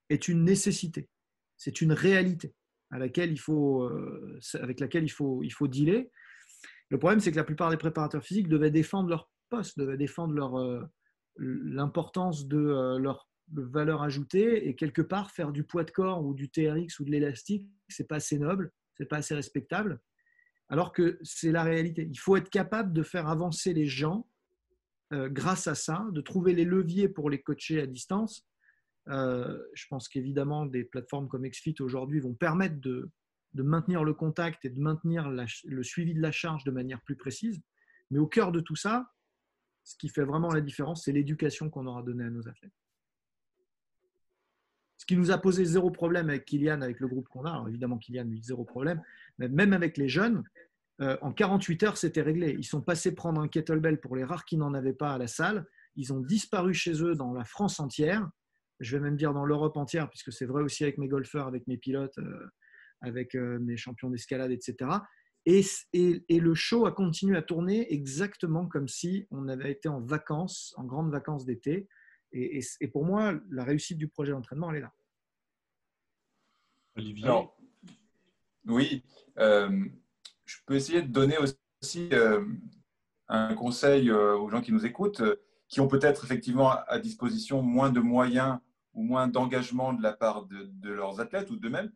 [0.10, 1.10] est une nécessité,
[1.58, 2.54] c'est une réalité
[2.92, 6.10] à laquelle il faut, euh, avec laquelle il faut, il faut dealer.
[6.90, 10.34] Le problème, c'est que la plupart des préparateurs physiques devaient défendre leur poste, devaient défendre
[10.34, 10.82] leur, euh,
[11.38, 16.50] l'importance de leur valeur ajoutée et quelque part faire du poids de corps ou du
[16.50, 20.00] TRX ou de l'élastique, c'est pas assez noble, c'est pas assez respectable.
[20.70, 22.08] Alors que c'est la réalité.
[22.10, 24.28] Il faut être capable de faire avancer les gens
[25.14, 28.46] euh, grâce à ça, de trouver les leviers pour les coacher à distance.
[29.10, 33.10] Euh, je pense qu'évidemment, des plateformes comme XFIT aujourd'hui vont permettre de,
[33.54, 37.60] maintenir le contact et de maintenir le suivi de la charge de manière plus précise.
[38.12, 39.12] Mais au cœur de tout ça,
[39.84, 42.74] ce qui fait vraiment la différence, c'est l'éducation qu'on aura donnée à nos athlètes.
[44.98, 47.52] Ce qui nous a posé zéro problème avec Kylian, avec le groupe qu'on a.
[47.52, 49.02] Alors évidemment, Kylian, lui, zéro problème.
[49.38, 50.44] Mais même avec les jeunes,
[51.02, 52.56] euh, en 48 heures, c'était réglé.
[52.58, 55.28] Ils sont passés prendre un kettlebell pour les rares qui n'en avaient pas à la
[55.28, 55.66] salle.
[55.96, 58.30] Ils ont disparu chez eux dans la France entière.
[58.80, 61.68] Je vais même dire dans l'Europe entière, puisque c'est vrai aussi avec mes golfeurs, avec
[61.68, 62.48] mes pilotes, euh,
[63.02, 64.90] avec euh, mes champions d'escalade, etc.
[65.46, 65.64] Et,
[65.94, 70.74] et, le show a continué à tourner exactement comme si on avait été en vacances,
[70.76, 71.88] en grandes vacances d'été.
[72.34, 72.62] Et,
[72.92, 74.94] pour moi, la réussite du projet d'entraînement, elle est là.
[76.98, 77.30] Olivier
[78.66, 79.04] Oui,
[79.40, 79.86] euh,
[80.46, 82.44] je peux essayer de donner aussi euh,
[83.30, 85.24] un conseil euh, aux gens qui nous écoutent,
[85.70, 88.60] qui ont peut-être effectivement à disposition moins de moyens
[88.98, 91.92] ou moins d'engagement de la part de, leurs athlètes ou d'eux-mêmes.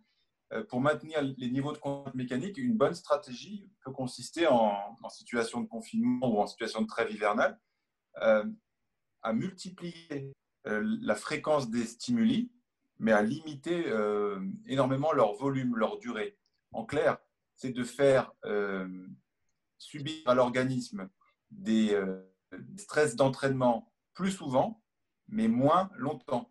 [0.69, 5.67] Pour maintenir les niveaux de contact mécanique, une bonne stratégie peut consister en, situation de
[5.67, 7.57] confinement ou en situation de trêve hivernale
[8.15, 10.33] à multiplier
[10.67, 12.51] euh, la fréquence des stimuli,
[12.99, 16.37] mais à limiter euh, énormément leur volume, leur durée.
[16.71, 17.17] En clair,
[17.55, 19.07] c'est de faire euh,
[19.77, 21.09] subir à l'organisme
[21.49, 21.99] des,
[22.77, 24.83] stress d'entraînement plus souvent,
[25.27, 26.50] mais moins longtemps.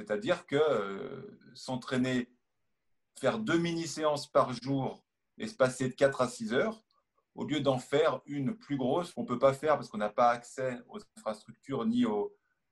[0.00, 2.32] C'est-à-dire que s'entraîner,
[3.18, 5.04] faire deux mini-séances par jour,
[5.36, 6.82] espacées de 4 à 6 heures,
[7.34, 10.08] au lieu d'en faire une plus grosse qu'on ne peut pas faire parce qu'on n'a
[10.08, 12.04] pas accès aux infrastructures ni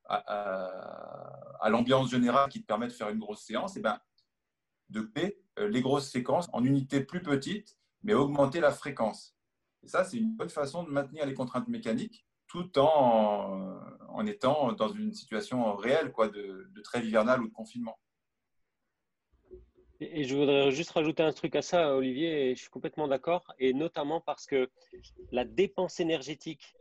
[0.07, 4.01] à, l'ambiance générale qui te permet de faire une grosse séance, et eh ben,
[4.89, 9.37] de payer euh, les grosses séquences en unités plus petites, mais augmenter la fréquence.
[9.83, 14.89] Et ça, c'est une bonne façon de maintenir les contraintes mécaniques tout en, étant dans
[14.89, 17.99] une situation réelle quoi, de, de trêve hivernale ou de confinement.
[20.01, 23.53] Et je voudrais juste rajouter un truc à ça, Olivier, et je suis complètement d'accord,
[23.59, 24.71] et notamment parce que
[25.33, 26.77] la dépense énergétique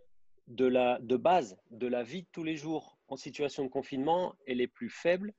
[0.48, 4.36] de, la, de base de la vie de tous les jours en situation de confinement,
[4.46, 5.34] elle est plus faible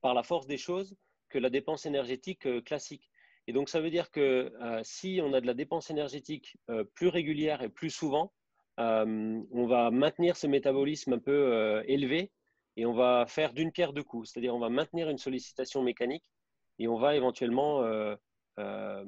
[0.00, 0.96] par la force des choses
[1.28, 3.10] que la dépense énergétique euh, classique.
[3.46, 6.84] Et donc, ça veut dire que euh, si on a de la dépense énergétique euh,
[6.84, 8.32] plus régulière et plus souvent,
[8.78, 12.30] on va maintenir ce métabolisme un peu élevé
[12.78, 14.30] et on va faire d'une pierre deux coups.
[14.30, 16.30] C'est-à-dire, on va maintenir une sollicitation mécanique
[16.78, 18.14] et on va éventuellement euh,
[18.58, 19.04] euh,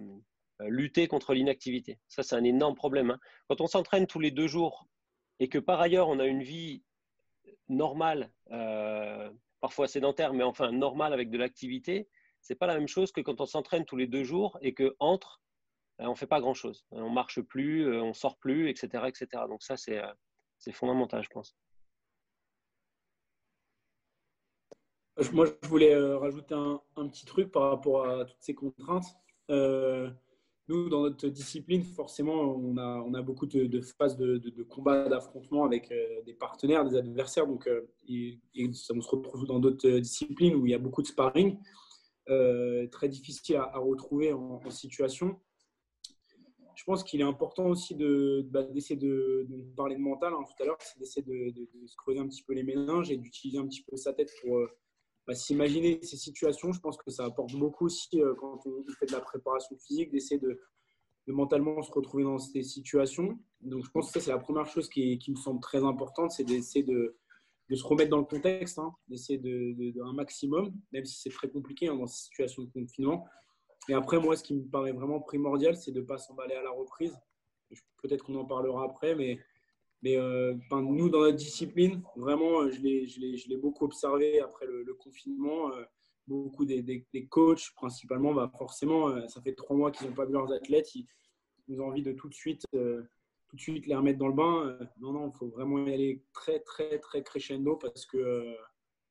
[0.60, 2.00] lutter contre l'inactivité.
[2.08, 3.12] Ça, c'est un énorme problème.
[3.12, 3.20] Hein.
[3.48, 4.88] Quand on s'entraîne tous les deux jours
[5.38, 6.82] et que par ailleurs, on a une vie
[7.68, 9.30] normale, euh,
[9.60, 12.08] parfois sédentaire, mais enfin normale avec de l'activité,
[12.40, 14.96] c'est pas la même chose que quand on s'entraîne tous les deux jours et que
[14.98, 15.40] entre,
[16.08, 16.86] on fait pas grand chose.
[16.90, 19.44] On marche plus, on sort plus, etc., etc.
[19.48, 21.56] Donc ça, c'est fondamental, je pense.
[25.32, 29.04] Moi, je voulais euh, rajouter un, petit truc par rapport à toutes ces contraintes.
[29.50, 30.10] Euh,
[30.68, 32.76] nous, dans notre discipline, forcément, on
[33.14, 37.46] a, beaucoup de, phases de, combat, d'affrontement avec euh, des partenaires, des adversaires.
[37.46, 37.68] Donc,
[38.08, 41.58] et, on se retrouve dans d'autres disciplines où il y a beaucoup de sparring,
[42.26, 45.38] très difficile à, retrouver en, situation.
[46.80, 50.64] Je pense qu'il est important aussi bah, d'essayer de, parler de mental hein, tout à
[50.64, 53.82] l'heure, c'est d'essayer de, se creuser un petit peu les méninges et d'utiliser un petit
[53.82, 54.66] peu sa tête pour
[55.26, 59.04] bah, s'imaginer ces situations, je pense que ça apporte beaucoup aussi euh, quand on fait
[59.04, 60.58] de la préparation physique, d'essayer de,
[61.26, 63.38] mentalement se retrouver dans ces situations.
[63.60, 66.44] Donc je pense que ça, c'est la première chose qui, me semble très importante, c'est
[66.44, 67.14] d'essayer de,
[67.70, 71.88] se remettre dans le contexte, hein, d'essayer de, un maximum, même si c'est très compliqué
[71.88, 73.26] hein, dans ces situations de confinement.
[73.88, 76.62] Et après, moi, ce qui me paraît vraiment primordial, c'est de ne pas s'emballer à
[76.62, 77.16] la reprise.
[78.02, 79.38] Peut-être qu'on en parlera après, mais
[80.02, 80.16] Mais
[80.70, 85.70] nous, dans notre discipline, vraiment, je l'ai beaucoup observé après le, confinement.
[86.26, 90.32] beaucoup des, des, coachs, principalement, bah forcément, ça fait trois mois qu'ils n'ont pas vu
[90.32, 90.94] leurs athlètes.
[90.94, 91.06] Ils,
[91.68, 92.66] ils, ont envie de tout de suite
[93.50, 94.78] tout de suite les remettre dans le bain.
[95.00, 98.54] non, non, il faut vraiment y aller très, très, très crescendo parce que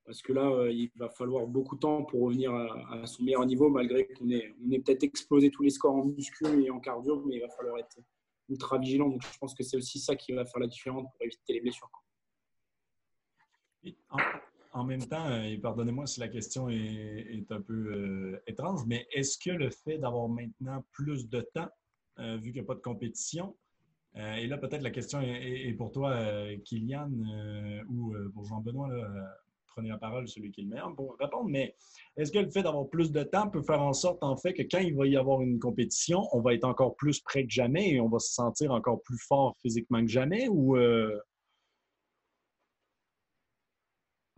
[0.09, 3.45] parce que là, euh, il va falloir beaucoup de temps pour revenir à, son meilleur
[3.45, 7.23] niveau, malgré qu'on ait, on peut-être explosé tous les scores en muscu et en cardio,
[7.27, 7.99] mais il va falloir être
[8.49, 9.07] ultra vigilant.
[9.07, 11.61] Donc, je pense que c'est aussi ça qui va faire la différence pour éviter les
[11.61, 11.91] blessures.
[14.73, 19.07] En, même temps, euh, et pardonnez-moi si la question est, un peu euh, étrange, mais
[19.13, 21.69] est-ce que le fait d'avoir maintenant plus de temps,
[22.17, 23.55] vu qu'il n'y a pas de compétition,
[24.15, 26.17] et là peut-être la question est, pour toi,
[26.65, 27.11] Kylian,
[27.87, 28.89] ou pour Jean-Benoît,
[29.79, 31.73] prenez la parole, celui qui est le meilleur pour répondre, mais
[32.17, 34.63] est-ce que le fait d'avoir plus de temps peut faire en sorte, en fait, que
[34.63, 37.91] quand il va y avoir une compétition, on va être encore plus près que jamais
[37.91, 41.17] et on va se sentir encore plus fort physiquement que jamais ou euh,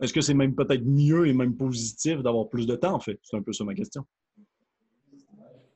[0.00, 3.18] est-ce que c'est même peut-être mieux et même positif d'avoir plus de temps, en fait?
[3.22, 4.04] C'est un peu ça ma question.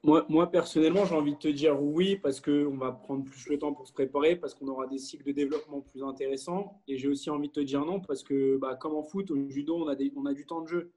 [0.06, 3.72] Moi, personnellement, j'ai envie de te dire oui, parce qu'on va prendre plus le temps
[3.72, 6.80] pour se préparer, parce qu'on aura des cycles de développement plus intéressants.
[6.86, 9.48] Et j'ai aussi envie de te dire non, parce que bah, comme en foot, au
[9.50, 10.92] judo, on a, on a du temps de jeu.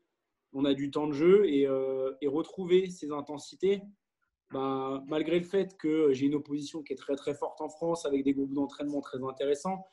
[0.54, 3.82] On a du temps de jeu et, euh, retrouver ces intensités,
[4.52, 8.06] bah, malgré le fait que j'ai une opposition qui est très très forte en France,
[8.06, 9.88] avec des groupes d'entraînement très intéressants,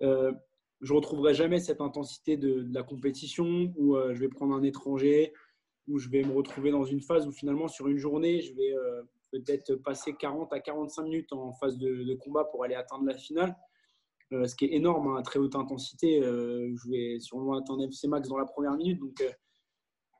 [0.00, 0.32] euh,
[0.80, 5.34] je retrouverai jamais cette intensité de, la compétition où euh, je vais prendre un étranger,
[5.88, 8.74] où je vais me retrouver dans une phase où finalement sur une journée, je vais
[8.74, 13.16] euh, peut-être passer 40 à 45 minutes en phase de, combat pour aller atteindre la
[13.16, 13.56] finale.
[14.32, 16.22] Euh, ce qui est énorme hein, à très haute intensité.
[16.22, 18.98] Euh, je vais sûrement atteindre FC Max dans la première minute.
[18.98, 19.22] Donc,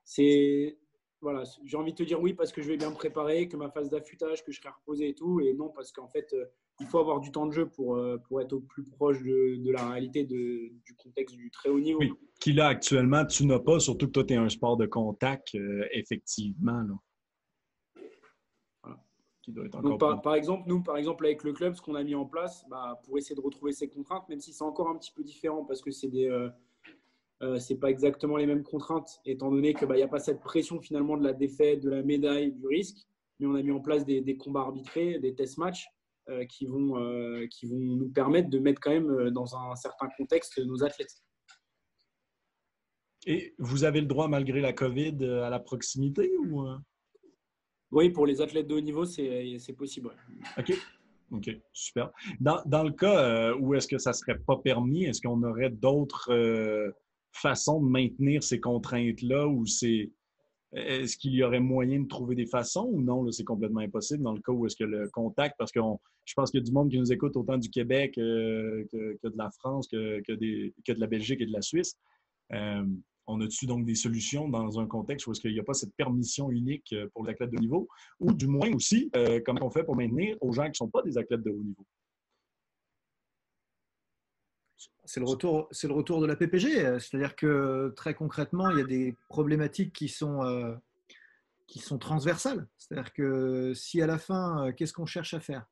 [0.05, 0.79] c'est
[1.25, 3.57] voilà, j'ai envie de te dire oui parce que je vais bien me préparer, que
[3.57, 6.35] ma phase d'affûtage, que je serai reposé et tout, et non parce qu'en fait,
[6.79, 9.73] il faut avoir du temps de jeu pour, pour être au plus proche de, de
[9.73, 11.99] la réalité de, du contexte du très haut niveau.
[11.99, 12.13] Oui
[12.45, 15.87] qui actuellement, tu n'as pas, surtout que toi, tu es un sport de contact, euh,
[15.93, 16.85] effectivement.
[20.23, 23.01] par, exemple, nous, par exemple, avec le club, ce qu'on a mis en place bah,
[23.05, 25.81] pour essayer de retrouver ces contraintes, même si c'est encore un petit peu différent parce
[25.81, 26.29] que c'est des.
[26.29, 26.51] Euh,
[27.43, 30.41] euh, c'est pas exactement les mêmes contraintes, étant donné qu'il bah, n'y a pas cette
[30.41, 32.99] pression finalement de la défaite, de la médaille, du risque.
[33.41, 35.87] Mais on a mis en place des, des combats arbitrés, des test matchs
[36.49, 36.95] qui, vont,
[37.51, 41.13] qui vont nous permettre de mettre quand même dans un certain contexte nos athlètes.
[43.27, 46.67] Et vous avez le droit, malgré la COVID, euh, à la proximité ou...
[46.67, 46.77] Euh?
[47.91, 50.11] Oui, pour les athlètes de haut niveau, c'est possible.
[50.59, 50.73] OK.
[51.31, 52.11] OK, super.
[52.41, 55.43] Dans, dans le cas euh, où est-ce que ça ne serait pas permis, est-ce qu'on
[55.43, 56.31] aurait d'autres
[57.35, 59.65] façons de maintenir ces contraintes-là ou.
[60.77, 63.31] Est-ce qu'il y aurait moyen de trouver des façons ou non?
[63.31, 65.79] C'est complètement impossible dans le cas où est-ce que le contact, parce que
[66.25, 69.29] je pense qu'il y a du monde qui nous écoute autant du Québec que, que,
[69.29, 71.97] de la France, que, que, des, que, de la Belgique et de la Suisse
[73.27, 75.95] on a-tu donc des solutions dans un contexte où est-ce qu'il n'y a pas cette
[75.95, 77.89] permission unique euh, pour les de haut niveau,
[78.21, 80.89] ou du moins aussi, euh, comme on fait pour maintenir aux gens qui ne sont
[80.89, 81.87] pas des athlètes de haut niveau?
[85.05, 88.81] C'est le, retour, c'est le retour de la PPG, c'est-à-dire que très concrètement, il y
[88.81, 90.75] a des problématiques qui sont, euh,
[91.67, 92.67] qui sont transversales.
[92.79, 95.67] C'est-à-dire que si à la fin, qu'est-ce qu'on cherche à faire?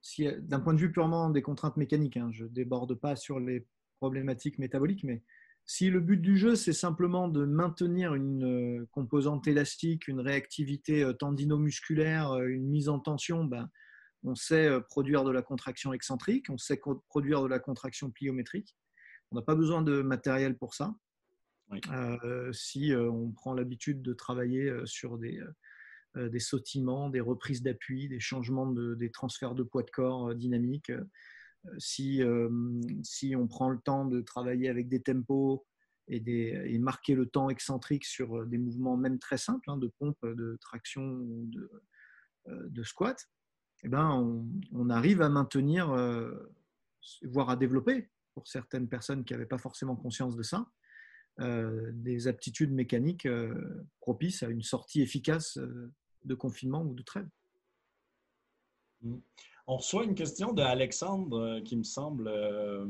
[0.00, 3.66] Si, D'un point de vue purement des contraintes mécaniques, hein, je déborde pas sur les
[4.00, 5.22] problématiques métaboliques, mais
[5.64, 11.04] si le but du jeu, c'est simplement de maintenir une euh, composante élastique, une réactivité
[11.04, 13.70] euh, tendinomusculaire, euh, une mise en tension, ben,
[14.24, 18.76] on sait produire de la contraction excentrique, on sait produire de la contraction pliométrique.
[19.30, 20.94] On n'a pas besoin de matériel pour ça.
[22.52, 25.42] si on prend l'habitude de travailler sur des,
[26.16, 30.92] des sautillements, des reprises d'appui, des changements de, des transferts de poids de corps dynamiques,
[31.78, 32.48] si, euh,
[33.02, 35.64] si on prend le temps de travailler avec des tempos
[36.08, 39.76] et, des, et marquer le temps excentrique sur euh, des mouvements même très simples, hein,
[39.76, 41.70] de pompe, de traction ou de,
[42.48, 43.28] euh, de squat,
[43.84, 45.88] eh ben, on, on, arrive à maintenir,
[47.22, 50.66] voire à développer, pour certaines personnes qui n'avaient pas forcément conscience de ça,
[51.38, 53.26] des aptitudes mécaniques
[54.00, 55.58] propices à une sortie efficace
[56.24, 57.28] de confinement ou de trêve.
[59.68, 62.84] On reçoit une question d'Alexandre euh, qui me semble euh,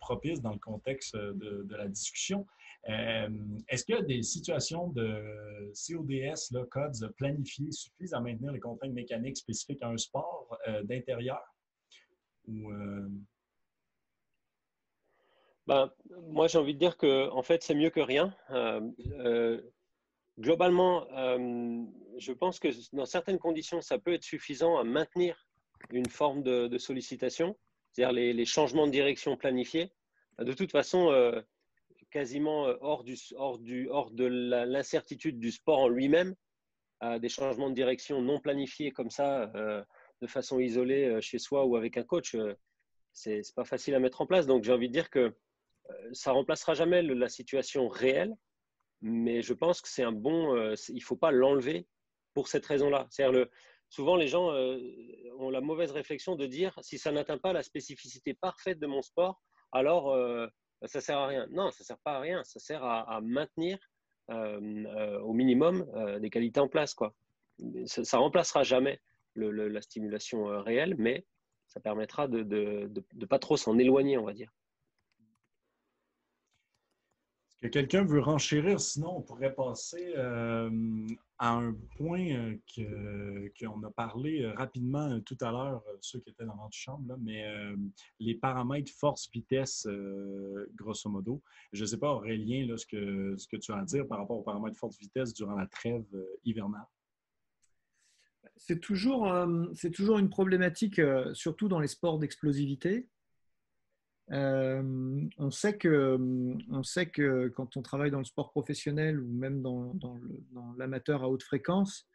[0.00, 2.46] propice dans le contexte de, la discussion.
[2.88, 3.28] Euh,
[3.68, 8.60] est-ce qu'il y a des situations de CODS, là, codes planifiés, suffisent à maintenir les
[8.60, 11.42] contraintes mécaniques spécifiques à un sport d'intérieur?
[15.66, 15.92] Ben,
[16.28, 18.34] moi, j'ai envie de dire que en fait, c'est mieux que rien.
[20.38, 21.06] globalement,
[22.18, 25.45] je pense que dans certaines conditions, ça peut être suffisant à maintenir
[25.90, 27.56] une forme de, sollicitation.
[27.92, 29.92] c'est-à-dire les, changements de direction planifiés.
[30.38, 31.10] De toute façon,
[32.10, 36.34] quasiment hors, du, hors, de l'incertitude du sport en lui-même,
[37.20, 39.46] des changements de direction non planifiés comme ça,
[40.20, 42.36] de façon isolée chez soi ou avec un coach,
[43.12, 44.46] c'est pas facile à mettre en place.
[44.46, 45.34] Donc j'ai envie de dire que
[46.12, 48.34] ça remplacera jamais la situation réelle,
[49.00, 50.74] mais je pense que c'est un bon.
[50.88, 51.86] il faut pas l'enlever
[52.34, 53.06] pour cette raison-là.
[53.10, 53.46] C'est-à-dire
[53.88, 54.50] souvent les gens
[55.38, 59.02] ont la mauvaise réflexion de dire si ça n'atteint pas la spécificité parfaite de mon
[59.02, 59.40] sport,
[59.72, 60.16] alors
[60.84, 61.46] ça sert à rien.
[61.50, 62.44] Non, ça sert pas à rien.
[62.44, 63.78] Ça sert à, maintenir
[64.28, 65.86] au minimum
[66.20, 66.94] des qualités en place.
[67.86, 69.00] Ça, ne remplacera jamais
[69.34, 71.26] la stimulation réelle, mais
[71.66, 74.52] ça permettra de ne pas trop s'en éloigner, on va dire.
[77.48, 78.80] Est-ce que quelqu'un veut renchérir?
[78.80, 80.70] Sinon, on pourrait passer euh,
[81.38, 86.44] à un point euh, qu'on a parlé euh, rapidement tout à l'heure, ceux qui étaient
[86.44, 87.44] dans notre chambre, mais
[88.20, 89.88] les paramètres force-vitesse,
[90.74, 91.42] grosso modo.
[91.72, 94.18] Je ne sais pas, Aurélien, là, ce, que, ce que tu as à dire par
[94.18, 96.04] rapport aux paramètres force-vitesse durant la trêve
[96.44, 96.86] hivernale.
[98.56, 99.30] C'est toujours,
[99.74, 101.00] c'est toujours une problématique,
[101.34, 103.06] surtout dans les sports d'explosivité.
[104.32, 104.82] Euh,
[105.38, 109.94] on, sait que, quand on travaille dans le sport professionnel ou même dans,
[110.76, 112.08] l'amateur à haute fréquence,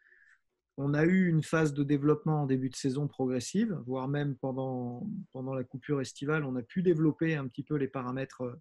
[0.78, 5.06] on a eu une phase de développement en début de saison progressive, voire même pendant,
[5.34, 8.60] la coupure estivale, on a pu développer un petit peu les paramètres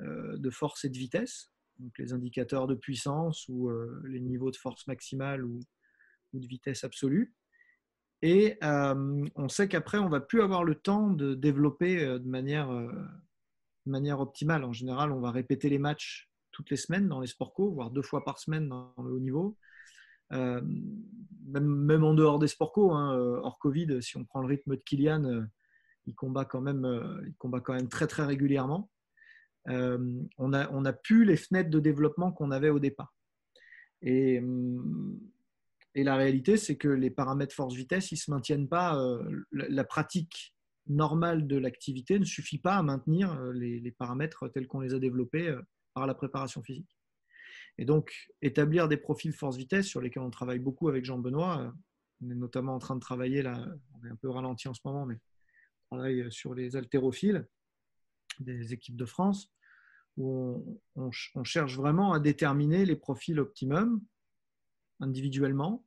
[0.00, 4.50] euh, de force et de vitesse, donc les indicateurs de puissance ou euh, les niveaux
[4.50, 5.60] de force maximale ou
[6.32, 7.34] de vitesse absolue.
[8.22, 12.28] Et euh, on sait qu'après, on va plus avoir le temps de développer euh, de
[12.28, 12.90] manière, euh,
[13.86, 14.64] manière optimale.
[14.64, 17.90] En général, on va répéter les matchs toutes les semaines dans les sports co, voire
[17.90, 19.56] deux fois par semaine dans le haut niveau.
[20.30, 24.80] même, en dehors des sports co, hein, hors Covid, si on prend le rythme de
[24.80, 25.46] Kylian,
[26.06, 28.88] il, combat quand même, il combat quand même très très régulièrement.
[29.66, 33.12] on n'a on a plus les fenêtres de développement qu'on avait au départ.
[34.00, 35.18] Et hum,
[35.94, 38.98] et la réalité, c'est que les paramètres force-vitesse, ils ne se maintiennent pas.
[38.98, 40.54] Euh, la pratique
[40.86, 44.98] normale de l'activité ne suffit pas à maintenir euh, les, paramètres tels qu'on les a
[44.98, 45.62] développés euh,
[45.94, 46.98] par la préparation physique.
[47.78, 51.72] Et donc, établir des profils force-vitesse sur lesquels on travaille beaucoup avec Jean-Benoît,
[52.22, 53.64] on est notamment en train de travailler, là,
[53.94, 55.18] on est un peu ralenti en ce moment, mais
[55.90, 57.46] on travaille sur les haltérophiles
[58.40, 59.52] des équipes de France,
[60.16, 64.00] où on, on cherche vraiment à déterminer les profils optimum
[65.04, 65.84] individuellement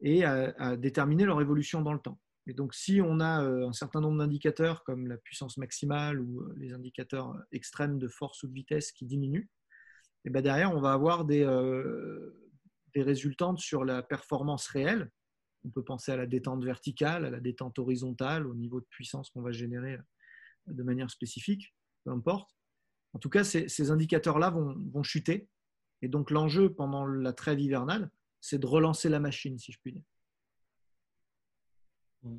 [0.00, 2.18] et à, déterminer leur évolution dans le temps.
[2.46, 6.40] Et donc, si on a euh, un certain nombre d'indicateurs comme la puissance maximale ou
[6.40, 9.48] euh, les indicateurs extrêmes de force ou de vitesse qui diminuent,
[10.24, 12.34] et ben derrière, on va avoir des, euh,
[12.94, 15.10] des résultantes sur la performance réelle.
[15.64, 19.30] On peut penser à la détente verticale, à la détente horizontale, au niveau de puissance
[19.30, 19.98] qu'on va générer
[20.66, 21.74] de manière spécifique,
[22.04, 22.50] peu importe.
[23.12, 25.48] En tout cas, ces, ces indicateurs-là vont, vont chuter.
[26.02, 28.10] Et donc, l'enjeu pendant la trêve hivernale,
[28.40, 30.04] c'est de relancer la machine, si je puis dire.
[32.22, 32.38] Mm.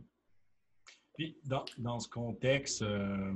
[1.14, 3.34] Puis, dans, ce contexte, euh,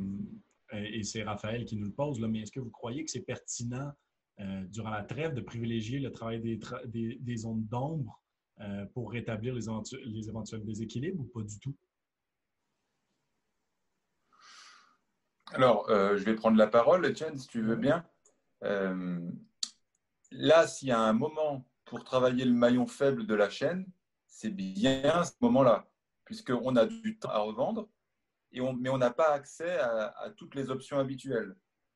[0.74, 3.22] et c'est Raphaël qui nous le pose, là, mais est-ce que vous croyez que c'est
[3.22, 3.92] pertinent
[4.40, 6.60] euh, durant la trêve de privilégier le travail des,
[7.20, 8.22] des, zones d'ombre
[8.62, 9.66] euh, pour rétablir les,
[10.06, 11.76] les, éventuels déséquilibres ou pas du tout?
[15.52, 18.04] Alors, je vais prendre la parole, Etienne, si tu veux bien.
[20.32, 23.86] là, s'il y a un moment pour travailler le maillon faible de la chaîne,
[24.28, 25.88] c'est bien ce moment-là,
[26.26, 27.90] puisqu'on a du temps à revendre,
[28.52, 31.56] et on, mais on n'a pas accès à, toutes les options habituelles.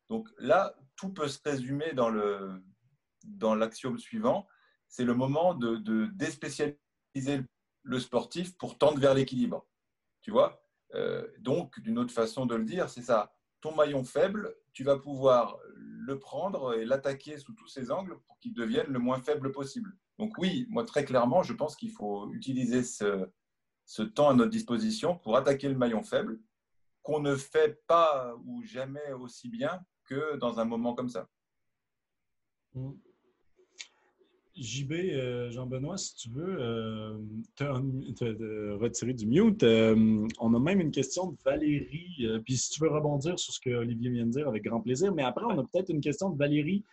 [0.10, 2.64] Donc là, tout peut se résumer dans, le,
[3.24, 4.48] dans l'axiome suivant,
[4.88, 7.44] c'est le moment de, de, déspécialiser
[7.84, 9.68] le sportif pour tendre vers l'équilibre.
[10.22, 10.62] Tu vois?
[10.96, 13.34] Euh, Donc, d'une autre façon de le dire, c'est ça.
[13.62, 18.40] Ton maillon faible, tu vas pouvoir le prendre et l'attaquer sous tous ses angles pour
[18.40, 19.96] qu'il devienne le moins faible possible.
[20.18, 23.30] Donc oui, moi très clairement, je pense qu'il faut utiliser ce,
[24.16, 26.40] temps à notre disposition pour attaquer le maillon faible,
[27.02, 31.30] qu'on ne fait pas ou jamais aussi bien que dans un moment comme ça.
[32.74, 32.92] Mmh.
[34.60, 37.18] JB, euh, Jean-Benoît, si tu veux euh,
[37.56, 37.64] te,
[38.74, 42.28] retirer du mute, euh, on a même une question de Valérie.
[42.44, 45.14] puis si tu veux rebondir sur ce que Olivier vient de dire, avec grand plaisir.
[45.14, 46.84] Mais après, on a peut-être une question de Valérie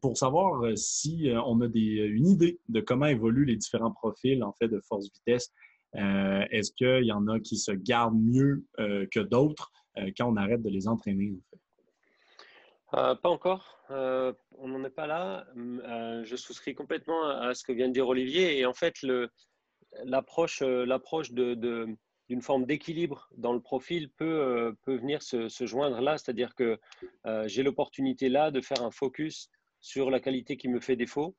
[0.00, 4.68] pour savoir si on a une idée de comment évoluent les différents profils en fait
[4.68, 5.52] de force-vitesse.
[5.92, 9.70] Est-ce qu'il y en a qui se gardent mieux que d'autres
[10.16, 11.53] quand on arrête de les entraîner en fait?
[12.94, 13.80] Pas encore.
[13.88, 15.46] on n'en est pas là.
[15.54, 18.58] je souscris complètement à ce que vient de dire Olivier.
[18.58, 18.94] Et en fait,
[20.04, 20.62] l'approche,
[21.32, 26.78] d'une forme d'équilibre dans le profil peut, venir se, se joindre là, c'est-à-dire que
[27.46, 29.50] j'ai l'opportunité là de faire un focus
[29.84, 31.36] sur la qualité qui me fait défaut.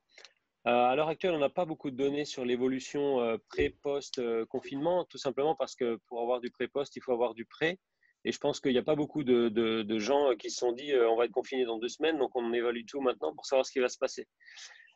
[0.65, 5.75] à l'heure actuelle, on n'a pas beaucoup de données sur l'évolution pré-post-confinement, tout simplement parce
[5.75, 7.79] que pour avoir du pré-post, il faut avoir du pré.
[8.25, 11.15] Et je pense qu'il n'y a pas beaucoup de, gens qui se sont dit on
[11.15, 13.79] va être confiné dans deux semaines, donc on évalue tout maintenant pour savoir ce qui
[13.79, 14.27] va se passer.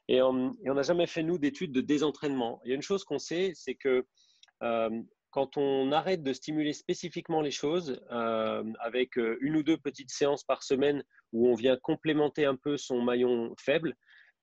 [0.08, 2.60] Et on n'a jamais fait, nous, d'études de désentraînement.
[2.66, 4.04] Il y a une chose qu'on sait, c'est que
[5.32, 10.12] quand on arrête de stimuler spécifiquement les choses euh, avec euh, une ou deux petites
[10.12, 11.04] séances par semaine
[11.34, 13.96] où on vient complémenter un peu son maillon faible,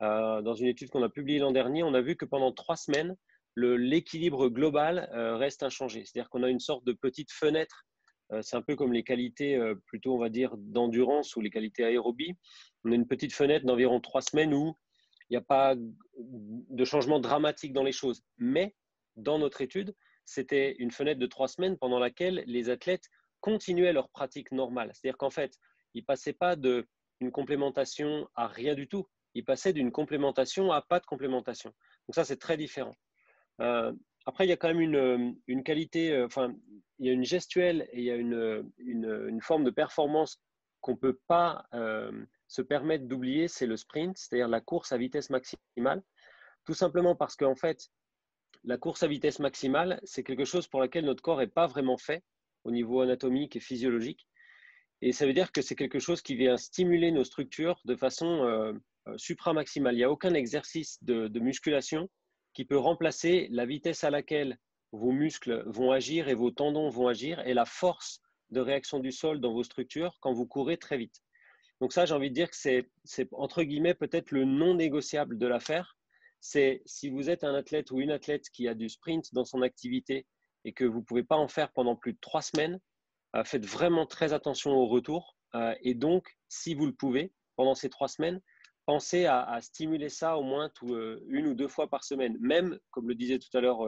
[0.02, 2.76] euh, dans une étude qu'on a publiée l'an dernier, on a vu que pendant trois
[2.76, 3.16] semaines,
[3.56, 5.08] l'équilibre global
[5.38, 6.04] reste inchangé.
[6.04, 7.86] C'est-à-dire qu'on a une sorte de petite fenêtre.
[8.42, 12.34] C'est un peu comme les qualités plutôt, on va dire, d'endurance ou les qualités aérobie.
[12.84, 14.76] On a une petite fenêtre d'environ trois semaines où
[15.28, 15.74] il n'y a pas
[16.18, 18.24] de changement dramatique dans les choses.
[18.38, 18.74] Mais
[19.16, 23.08] dans notre étude, c'était une fenêtre de trois semaines pendant laquelle les athlètes
[23.40, 24.90] continuaient leur pratique normale.
[24.92, 25.56] C'est-à-dire qu'en fait,
[25.94, 29.06] ils ne passaient pas d'une complémentation à rien du tout.
[29.34, 31.70] Ils passaient d'une complémentation à pas de complémentation.
[32.08, 32.94] Donc ça, c'est très différent.
[33.60, 33.92] Euh,
[34.26, 36.54] après, il y a quand même une, qualité, euh, enfin,
[36.98, 40.40] il y a une gestuelle et il y a une, une, forme de performance
[40.80, 42.12] qu'on ne peut pas euh,
[42.48, 46.02] se permettre d'oublier, c'est le sprint, c'est-à-dire la course à vitesse maximale.
[46.64, 47.88] Tout simplement parce qu'en fait,
[48.64, 51.96] la course à vitesse maximale, c'est quelque chose pour laquelle notre corps n'est pas vraiment
[51.96, 52.24] fait
[52.64, 54.26] au niveau anatomique et physiologique.
[55.02, 58.44] Et ça veut dire que c'est quelque chose qui vient stimuler nos structures de façon
[58.44, 58.72] euh,
[59.08, 59.94] euh, supramaximale.
[59.94, 62.08] Il n'y a aucun exercice de, musculation
[62.56, 64.58] qui peut remplacer la vitesse à laquelle
[64.90, 69.12] vos muscles vont agir et vos tendons vont agir et la force de réaction du
[69.12, 71.22] sol dans vos structures quand vous courez très vite.
[71.80, 72.88] Donc ça, j'ai envie de dire que c'est
[73.32, 75.96] entre guillemets peut-être le non négociable de l'affaire
[76.40, 79.62] c'est si vous êtes un athlète ou une athlète qui a du sprint dans son
[79.62, 80.26] activité
[80.64, 82.80] et que vous ne pouvez pas en faire pendant plus de trois semaines,
[83.34, 85.36] euh, faites vraiment très attention au retour.
[85.54, 88.40] Euh, et donc, si vous le pouvez, pendant ces trois semaines,
[88.86, 93.08] pensez à, stimuler ça au moins euh, une ou deux fois par semaine, même, comme
[93.08, 93.80] le disait tout à l'heure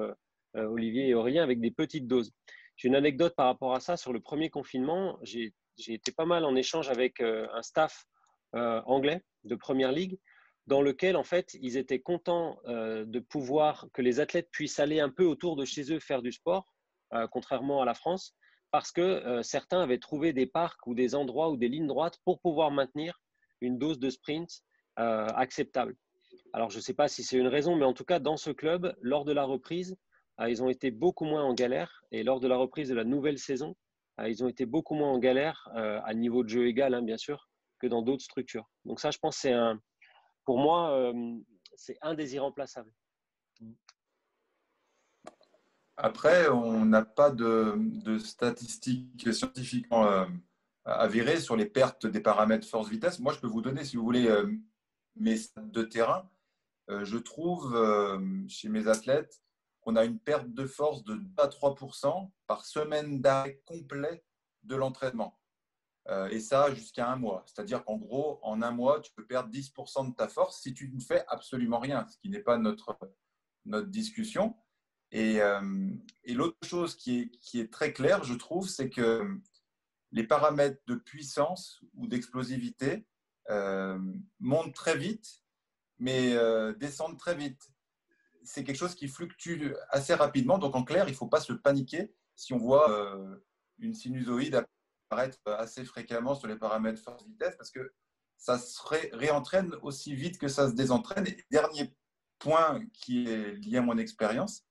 [0.55, 2.33] Olivier et Aurélien, avec des petites doses.
[2.77, 3.97] J'ai une anecdote par rapport à ça.
[3.97, 5.53] Sur le premier confinement, j'ai
[5.87, 8.05] été pas mal en échange avec un staff
[8.53, 10.19] anglais de Première Ligue
[10.69, 15.01] dans lequel, en fait, ils étaient contents euh, de pouvoir que les athlètes puissent aller
[15.01, 16.67] un peu autour de chez eux faire du sport,
[17.15, 18.37] euh, contrairement à la France,
[18.71, 22.19] parce que euh, certains avaient trouvé des parcs ou des endroits ou des lignes droites
[22.23, 23.19] pour pouvoir maintenir
[23.63, 24.63] une dose de sprint
[24.99, 25.97] acceptable.
[26.53, 28.51] Alors, je ne sais pas si c'est une raison, mais en tout cas, dans ce
[28.51, 29.97] club, lors de la reprise,
[30.47, 32.03] ils ont été beaucoup moins en galère.
[32.11, 33.77] Et lors de la reprise de la nouvelle saison,
[34.27, 37.49] ils ont été beaucoup moins en galère, à niveau de jeu égal, hein, bien sûr,
[37.79, 38.69] que dans d'autres structures.
[38.85, 39.81] Donc ça, je pense, c'est un,
[40.49, 41.13] pour moi, euh,
[41.77, 42.91] c'est un des irremplaçables.
[45.99, 50.25] Après, on n'a pas de, statistiques scientifiquement euh,
[50.87, 53.19] avérées sur les pertes des paramètres force-vitesse.
[53.19, 54.51] Moi, je peux vous donner, si vous voulez, euh,
[55.19, 56.29] mes stats de terrain.
[56.89, 57.77] je trouve
[58.49, 59.43] chez mes athlètes
[59.81, 64.25] qu'on a une perte de force de 2 à 3% par semaine d'arrêt complet
[64.65, 65.39] de l'entraînement.
[66.09, 67.45] Euh, et ça jusqu'à un mois.
[67.47, 70.91] C'est-à-dire qu'en gros, en un mois, tu peux perdre 10% de ta force si tu
[70.91, 72.99] ne fais absolument rien, ce qui n'est pas notre,
[73.67, 74.57] notre discussion.
[75.11, 75.91] Et, euh,
[76.27, 79.39] l'autre chose qui est, qui est très claire, je trouve, c'est que
[80.13, 83.01] les paramètres de puissance ou d'explosivité euh,
[84.39, 85.43] montent très vite,
[85.99, 86.37] mais
[86.75, 87.71] descendent très vite.
[88.45, 90.59] C'est quelque chose qui fluctue assez rapidement.
[90.59, 92.89] Donc, en clair, il ne faut pas se paniquer si on voit
[93.79, 94.65] une sinusoïde
[95.11, 97.93] apparaître assez fréquemment sur les paramètres force-vitesse parce que
[98.37, 98.81] ça se
[99.13, 101.27] réentraîne aussi vite que ça se désentraîne.
[101.27, 101.93] Et dernier
[102.39, 104.65] point qui est lié à mon expérience,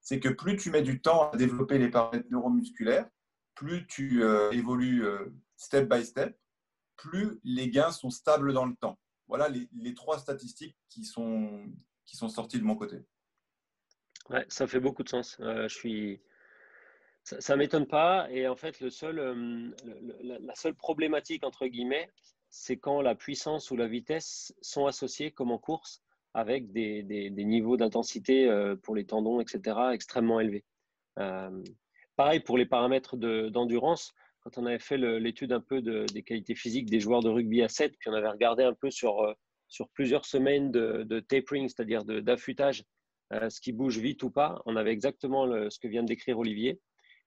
[0.00, 3.08] c'est que plus tu mets du temps à développer les paramètres neuromusculaires,
[3.54, 6.38] plus tu euh, évolues euh, step by step,
[6.96, 8.98] plus les gains sont stables dans le temps.
[9.26, 11.66] Voilà les, trois statistiques qui sont,
[12.04, 12.98] qui sont sorties de mon côté.
[14.30, 15.36] Ouais, ça fait beaucoup de sens.
[15.40, 16.22] Euh, je suis
[17.22, 18.30] ça ne m'étonne pas.
[18.30, 19.70] Et en fait, le seul, euh,
[20.22, 22.10] la seule problématique, entre guillemets,
[22.50, 26.02] c'est quand la puissance ou la vitesse sont associées, comme en course,
[26.34, 30.64] avec des, des, niveaux d'intensité euh, pour les tendons, etc., extrêmement élevés.
[32.16, 34.14] Pareil pour les paramètres d'endurance.
[34.44, 37.62] Quand on avait fait l'étude un peu de, des qualités physiques des joueurs de rugby
[37.62, 39.34] à 7, puis on avait regardé un peu sur,
[39.68, 42.84] sur plusieurs semaines de, tapering, c'est-à-dire d'affûtage,
[43.32, 46.78] ce qui bouge vite ou pas, on avait exactement ce que vient de décrire Olivier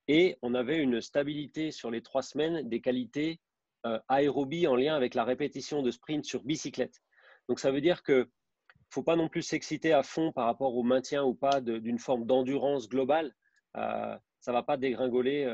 [0.07, 3.39] et on avait une stabilité sur les trois semaines des qualités
[3.86, 7.01] euh, aérobie en lien avec la répétition de sprint sur bicyclette.
[7.49, 8.30] Donc ça veut dire que
[8.89, 12.26] faut pas non plus s'exciter à fond par rapport au maintien ou pas d'une forme
[12.26, 13.36] d'endurance globale.
[13.76, 15.45] Euh, ça va pas dégringoler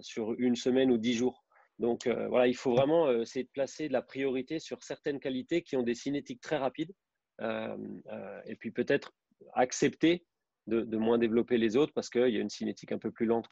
[0.00, 1.44] sur une semaine ou dix jours.
[1.78, 5.76] Donc voilà, il faut vraiment essayer de placer de la priorité sur certaines qualités qui
[5.76, 6.92] ont des cinétiques très rapides
[7.40, 9.12] et puis peut-être
[9.54, 10.24] accepter
[10.68, 13.48] de, moins développer les autres parce qu'il y a une cinétique un peu plus lente.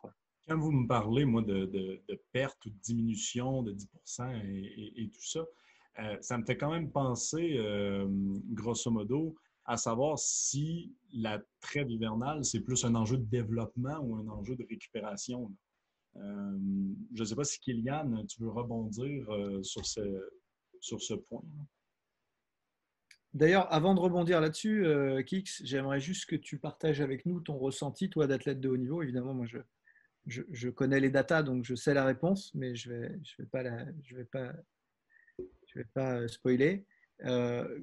[0.49, 2.03] Quand vous me parlez, moi, de,
[2.33, 5.45] perte ou de diminution de 10% et, tout ça,
[5.99, 8.07] euh, ça me fait quand même penser, euh,
[8.51, 9.35] grosso modo,
[9.65, 14.55] à savoir si la trêve hivernale, c'est plus un enjeu de développement ou un enjeu
[14.55, 15.45] de récupération.
[15.45, 15.49] Euh,
[16.19, 19.27] je ne sais pas si Kylian, tu veux rebondir
[19.63, 20.01] sur, ce,
[20.81, 21.43] sur ce point.
[23.37, 27.59] D'ailleurs, avant de rebondir là-dessus, euh, Kix, j'aimerais juste que tu partages avec nous ton
[27.59, 29.03] ressenti, toi, d'athlète de haut niveau.
[29.03, 29.59] Évidemment, moi, je,
[30.25, 33.47] je, connais les datas, donc je sais la réponse, mais je ne vais, je vais,
[33.47, 33.63] pas
[34.05, 34.53] je vais, pas,
[35.67, 36.87] je vais pas euh, spoiler.
[37.27, 37.79] Euh,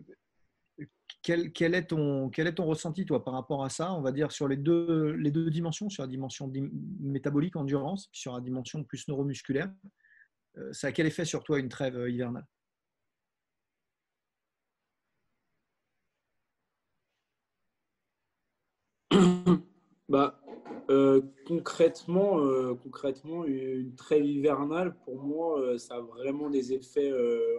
[1.21, 4.31] quel, est ton, quel est ton ressenti, toi, par rapport à ça On va dire
[4.31, 6.51] sur les deux, les deux dimensions, sur la dimension
[6.99, 9.71] métabolique, endurance, puis sur la dimension plus neuromusculaire.
[10.71, 12.45] ça a quel effet sur toi une trêve hivernale?
[20.09, 20.42] Bah,
[20.93, 27.11] euh, concrètement, euh, concrètement, une trêve hivernale, pour moi, euh, ça a vraiment des effets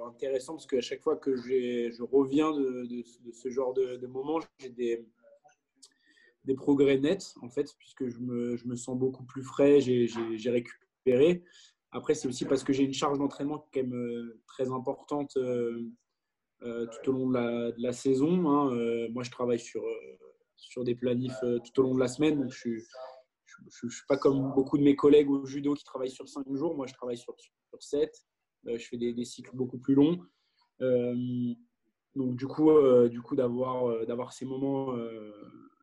[0.07, 2.87] intéressants parce qu'à chaque fois que je reviens de,
[3.33, 9.25] ce genre de, moment, j'ai des, progrès nets, en fait, puisque je me, sens beaucoup
[9.25, 11.43] plus frais, j'ai récupéré.
[11.91, 17.13] Après, c'est aussi parce que j'ai une charge d'entraînement quand même très importante tout au
[17.13, 18.49] long de la, saison.
[18.49, 19.09] Hein.
[19.11, 19.83] moi, je travaille sur
[20.57, 22.41] sur des planifs tout au long de la semaine.
[22.41, 22.79] Donc, je
[23.65, 26.77] ne suis pas comme beaucoup de mes collègues au judo qui travaillent sur 5 jours.
[26.77, 28.13] Moi, je travaille sur, sur 7.
[28.67, 30.19] Euh, je fais des, cycles beaucoup plus longs.
[30.81, 31.55] Euh,
[32.15, 32.71] donc, du coup,
[33.25, 34.95] coup d'avoir, d'avoir ces moments,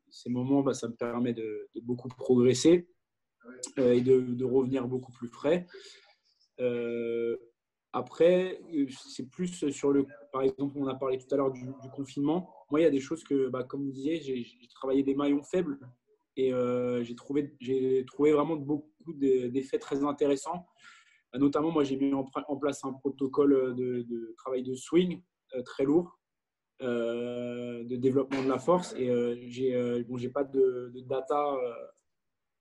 [0.10, 2.88] ces moments bah, ça me permet de, beaucoup progresser
[3.78, 5.68] et de, revenir beaucoup plus frais.
[7.94, 10.06] Après, c'est plus sur le.
[10.32, 12.50] Par exemple, on a parlé tout à l'heure du, confinement.
[12.70, 15.44] Moi, il y a des choses que, bah, comme vous disiez, j'ai travaillé des maillons
[15.44, 15.78] faibles
[16.38, 17.52] et euh, j'ai trouvé,
[18.32, 20.68] vraiment beaucoup d'effets très intéressants.
[21.34, 22.26] Notamment, moi, j'ai mis en,
[22.58, 25.22] place un protocole de, travail de swing
[25.56, 26.20] euh, très lourd,
[26.82, 28.94] euh, de développement de la force.
[28.98, 29.10] Et
[29.50, 31.58] j'ai bon, pas de, data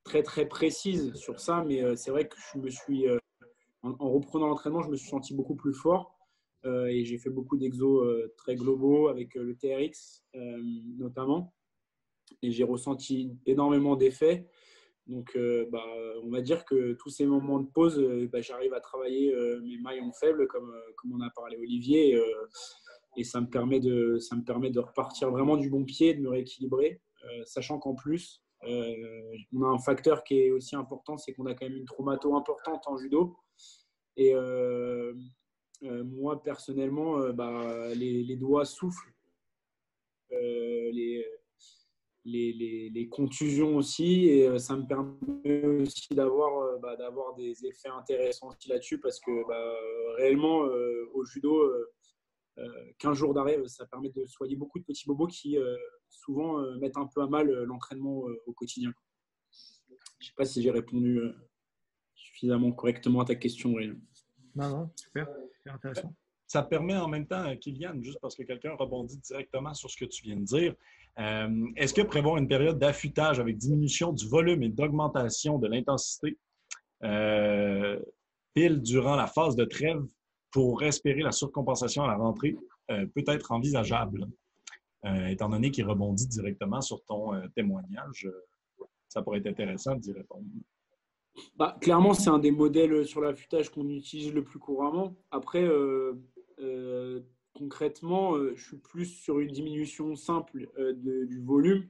[0.04, 3.06] très très précise sur ça, mais c'est vrai que je me suis
[3.82, 6.16] en, reprenant l'entraînement, je me suis senti beaucoup plus fort
[6.66, 10.24] euh, et j'ai fait beaucoup d'exos euh, très globaux avec euh, le TRX
[10.98, 11.54] notamment.
[12.42, 14.46] Et j'ai ressenti énormément d'effets.
[15.06, 15.36] Donc,
[15.72, 15.84] bah,
[16.22, 18.00] on va dire que tous ces moments de pause,
[18.30, 22.20] bah, j'arrive à travailler mes maillons faibles, comme, comme on a parlé Olivier,
[23.16, 26.20] et ça me, permet de, ça me permet de repartir vraiment du bon pied, de
[26.20, 27.00] me rééquilibrer,
[27.44, 31.66] sachant qu'en plus, on a un facteur qui est aussi important, c'est qu'on a quand
[31.66, 33.36] même une traumato importante en judo.
[34.16, 35.14] Et euh,
[35.82, 39.14] euh, moi, personnellement, euh, bah, les, doigts soufflent.
[40.30, 41.24] les,
[42.24, 48.50] les, les, contusions aussi et ça me permet aussi d'avoir bah, d'avoir des effets intéressants
[48.68, 49.74] là-dessus parce que bah,
[50.18, 50.66] réellement
[51.14, 51.72] au judo
[52.98, 55.56] 15 jours d'arrêt ça permet de soigner beaucoup de petits bobos qui
[56.10, 58.92] souvent mettent un peu à mal l'entraînement au quotidien
[60.20, 61.20] je ne sais pas si j'ai répondu
[62.14, 63.74] suffisamment correctement à ta question.
[64.54, 65.28] Non, non, super,
[65.66, 66.14] intéressant.
[66.50, 70.04] Ça permet en même temps, Kylian, juste parce que quelqu'un rebondit directement sur ce que
[70.04, 70.74] tu viens de dire,
[71.20, 76.36] euh, est-ce que prévoir une période d'affûtage avec diminution du volume et d'augmentation de l'intensité
[77.04, 78.00] euh,
[78.52, 80.02] pile durant la phase de trêve
[80.50, 82.56] pour espérer la surcompensation à la rentrée
[82.90, 84.26] euh, peut être envisageable?
[85.28, 88.28] étant donné qu'il rebondit directement sur ton témoignage,
[89.08, 90.44] ça pourrait être intéressant d'y répondre.
[91.56, 95.16] Bah, clairement, c'est un des modèles sur l'affûtage qu'on utilise le plus couramment.
[95.30, 95.66] Après,
[96.60, 97.20] euh,
[97.54, 101.88] concrètement, euh, je suis plus sur une diminution simple du volume.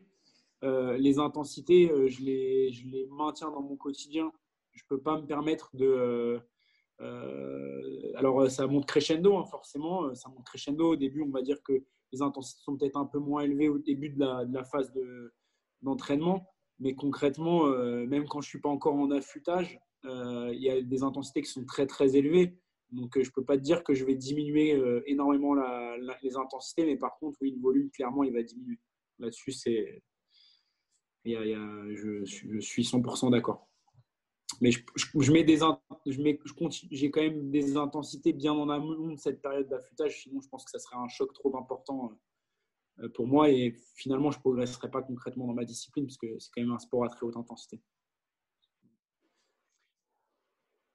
[0.62, 4.32] les intensités, je les, maintiens dans mon quotidien.
[4.72, 6.40] Je ne peux pas me permettre de...
[8.16, 10.14] alors, ça monte crescendo, hein, forcément.
[10.14, 10.92] Ça monte crescendo.
[10.92, 13.78] Au début, on va dire que les intensités sont peut-être un peu moins élevées au
[13.78, 14.92] début de la, phase
[15.82, 16.46] d'entraînement.
[16.78, 20.70] Mais concrètement, euh, même quand je ne suis pas encore en affûtage, euh, il y
[20.70, 22.58] a des intensités qui sont très très élevées.
[22.92, 25.54] Donc euh, je ne peux pas te dire que je vais diminuer énormément
[26.22, 28.78] les intensités, mais par contre, oui, le volume, clairement, il va diminuer.
[29.18, 30.02] Là-dessus, c'est,
[31.24, 33.68] je, suis 100% d'accord.
[34.60, 35.58] Mais je, mets des,
[36.06, 36.38] je mets,
[36.90, 40.64] j'ai quand même des intensités bien en amont de cette période d'affûtage, sinon je pense
[40.64, 42.12] que ça serait un choc trop important
[42.98, 46.38] euh, pour moi et finalement je ne progresserai pas concrètement dans ma discipline parce que
[46.38, 47.80] c'est quand même un sport à très haute intensité.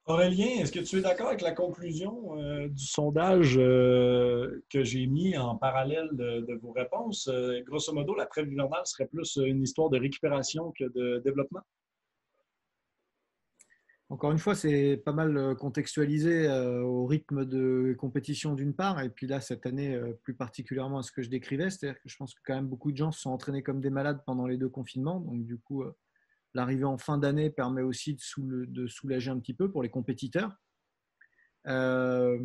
[0.08, 5.08] Aurélien, est-ce que tu es d'accord avec la conclusion euh, du sondage euh, que j'ai
[5.08, 7.28] mis en parallèle de, vos réponses?
[7.28, 11.62] Euh, grosso modo, la trêve hivernale serait plus une histoire de récupération que de développement?
[14.10, 16.48] Encore une fois, c'est pas mal contextualisé
[16.84, 21.12] au rythme de compétition d'une part, et puis là, cette année, plus particulièrement à ce
[21.12, 23.32] que je décrivais, c'est-à-dire que je pense que quand même beaucoup de gens se sont
[23.32, 25.84] entraînés comme des malades pendant les deux confinements, donc du coup,
[26.56, 30.56] L'arrivée en fin d'année permet aussi de, soulager un petit peu pour les compétiteurs.
[31.68, 32.40] Euh,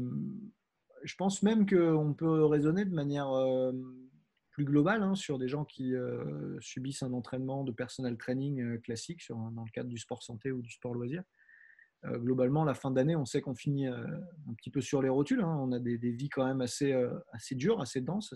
[1.05, 3.73] je pense même qu'on peut raisonner de manière euh,
[4.51, 9.23] plus globale hein, sur des gens qui euh, subissent un entraînement de personnel training classique
[9.29, 11.23] dans le cadre du sport santé ou du sport loisir.
[12.05, 15.43] globalement, la fin d'année, on sait qu'on finit un petit peu sur les rotules.
[15.43, 15.57] Hein.
[15.61, 16.93] On a des, vies quand même assez,
[17.31, 18.35] assez dures, assez denses,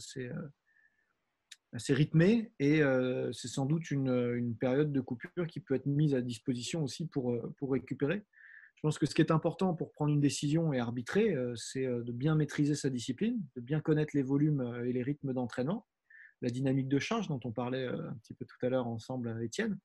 [1.74, 6.14] assez rythmé et euh, c'est sans doute une, période de coupure qui peut être mise
[6.14, 8.24] à disposition aussi pour, euh, pour récupérer.
[8.76, 11.84] Je pense que ce qui est important pour prendre une décision et arbitrer, euh, c'est
[11.84, 15.86] de bien maîtriser sa discipline, de bien connaître les volumes et les rythmes d'entraînement,
[16.42, 19.78] la dynamique de charge dont on parlait un petit peu tout à l'heure ensemble Étienne,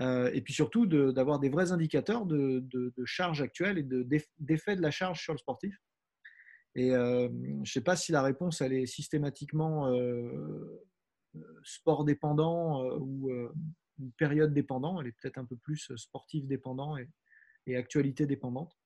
[0.00, 3.86] et puis surtout d'avoir des vrais indicateurs de, charge actuelle et
[4.38, 5.78] d'effet de la charge sur le sportif.
[6.74, 9.88] Et je ne sais pas si la réponse elle est systématiquement
[11.62, 13.52] sport dépendant euh, ou euh,
[14.16, 15.00] période dépendant.
[15.00, 18.76] Elle est peut-être un peu plus sportive dépendant et, actualité dépendante.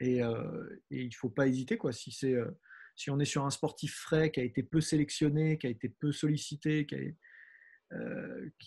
[0.00, 1.76] Et, euh, il ne faut pas hésiter.
[1.78, 1.92] Quoi.
[1.92, 5.70] Si, si on est sur un sportif frais qui a été peu sélectionné, qui a
[5.70, 7.16] été peu sollicité, qui, est,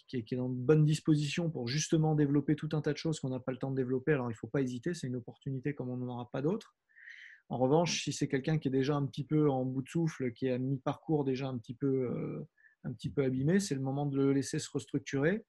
[0.08, 3.30] qui, est, dans de bonnes dispositions pour justement développer tout un tas de choses qu'on
[3.30, 4.94] n'a pas le temps de développer, alors il ne faut pas hésiter.
[4.94, 6.76] C'est une opportunité comme on n'en aura pas d'autres.
[7.50, 10.32] En revanche, si c'est quelqu'un qui est déjà un petit peu en bout de souffle,
[10.32, 12.46] qui a mi-parcours déjà un petit peu
[12.84, 15.46] un petit peu abîmé, c'est le moment de le laisser se restructurer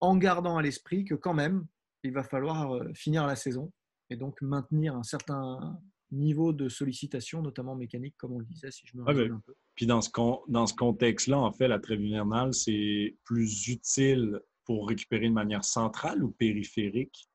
[0.00, 1.66] en gardant à l'esprit que quand même,
[2.02, 3.72] il va falloir euh, finir la saison
[4.08, 5.78] et donc maintenir un certain
[6.10, 9.54] niveau de sollicitation, notamment mécanique, comme on le disait, si je me rappelle un peu.
[9.74, 10.10] Puis dans ce,
[10.48, 15.64] dans ce contexte-là, en fait, la trêve hivernale, c'est plus utile pour récupérer de manière
[15.64, 17.28] centrale ou périphérique?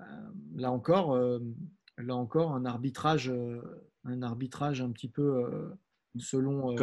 [0.00, 0.04] Euh,
[0.54, 1.38] là encore, euh,
[1.98, 3.32] là encore, un arbitrage,
[4.04, 5.72] un arbitrage un petit peu
[6.18, 6.76] selon, euh,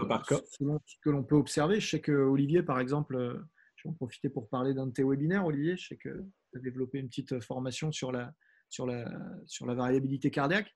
[0.57, 1.79] selon ce que l'on peut observer.
[1.79, 3.39] Je sais que Olivier, par exemple, euh,
[3.75, 5.77] je vais en profiter pour parler d'un de tes webinaires, Olivier.
[5.77, 6.09] Je sais que
[6.51, 8.33] tu as développé une petite formation sur la,
[8.69, 9.09] sur la,
[9.45, 10.75] sur la variabilité cardiaque.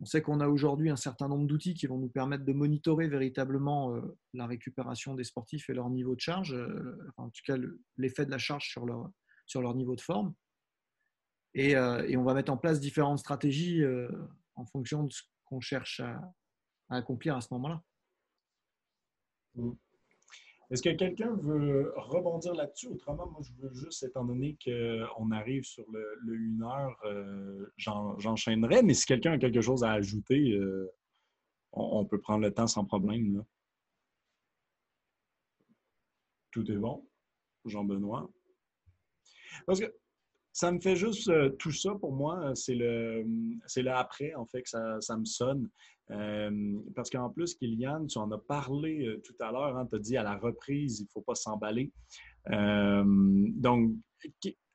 [0.00, 3.06] On sait qu'on a aujourd'hui un certain nombre d'outils qui vont nous permettre de monitorer
[3.06, 4.00] véritablement euh,
[4.32, 6.56] la récupération des sportifs et leur niveau de charge,
[7.16, 7.56] en tout cas
[7.96, 9.08] l'effet de la charge sur leur,
[9.46, 10.34] sur leur niveau de forme.
[11.56, 13.84] Et, et on va mettre en place différentes stratégies
[14.56, 16.20] en fonction de ce qu'on cherche à,
[16.88, 17.82] à accomplir à ce moment-là.
[19.54, 19.72] Mm.
[20.70, 22.88] Est-ce que quelqu'un veut rebondir là-dessus?
[22.88, 28.82] Autrement, moi, je veux juste, étant donné qu'on arrive sur le, 1 heure, euh, j'enchaînerai.
[28.82, 30.90] Mais si quelqu'un a quelque chose à ajouter, euh,
[31.72, 33.44] on, peut prendre le temps sans problème.
[36.50, 37.06] Tout est bon.
[37.66, 38.30] Jean-Benoît?
[39.66, 39.94] Parce que
[40.54, 43.26] ça me fait juste euh, tout ça pour moi, c'est le,
[43.66, 45.68] c'est le après, en fait, que ça, ça me sonne.
[46.12, 49.96] Euh, parce qu'en plus, Kylian, tu en as parlé euh, tout à l'heure, hein, tu
[49.96, 51.90] as dit à la reprise, il ne faut pas s'emballer.
[52.46, 53.94] donc,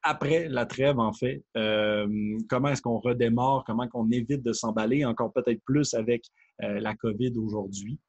[0.04, 5.32] après la trêve, en fait, comment est-ce qu'on redémarre, comment qu'on évite de s'emballer, encore
[5.32, 6.26] peut-être plus avec
[6.60, 8.00] la COVID aujourd'hui.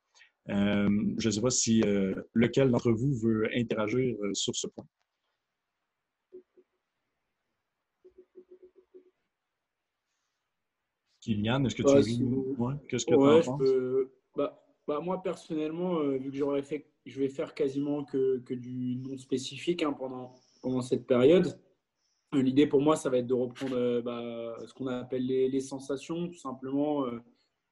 [0.49, 1.83] je ne sais pas si
[2.35, 4.87] lequel d'entre vous veut interagir sur ce point.
[11.21, 12.03] Kylian, est-ce que tu as
[12.89, 14.09] Qu'est-ce que tu penses?
[14.37, 18.55] Bah, bah, moi, personnellement, euh, vu que j'aurais fait, je vais faire quasiment que, que
[18.55, 21.61] du non spécifique hein, pendant, pendant cette période.
[22.35, 25.49] Euh, l'idée pour moi, ça va être de reprendre euh, bah, ce qu'on appelle les,
[25.49, 27.07] les, sensations, tout simplement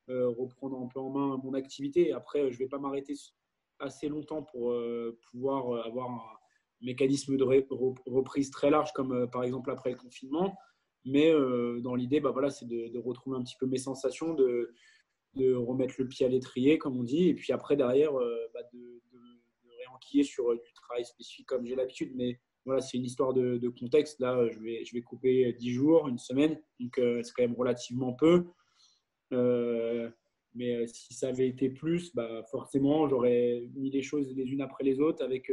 [0.09, 2.13] reprendre un peu en main mon activité.
[2.13, 3.15] Après, je ne vais pas m'arrêter
[3.79, 4.75] assez longtemps pour
[5.31, 6.23] pouvoir avoir un
[6.81, 10.57] mécanisme de reprise très large, comme par exemple après le confinement.
[11.05, 14.75] Mais euh, dans l'idée, bah, voilà, c'est de, retrouver un petit peu mes sensations, de,
[15.35, 18.61] de remettre le pied à l'étrier, comme on dit, et puis après, derrière, euh, bah,
[18.73, 19.01] de,
[19.79, 22.13] réenquiller sur euh, du travail spécifique comme j'ai l'habitude.
[22.15, 24.21] Mais voilà, c'est une histoire de, contexte.
[24.21, 28.13] Là, je vais, je vais couper 10 jours, une semaine, donc c'est quand même relativement
[28.13, 28.45] peu.
[30.55, 34.85] mais si ça avait été plus, bah, forcément, j'aurais mis les choses les unes après
[34.85, 35.51] les autres avec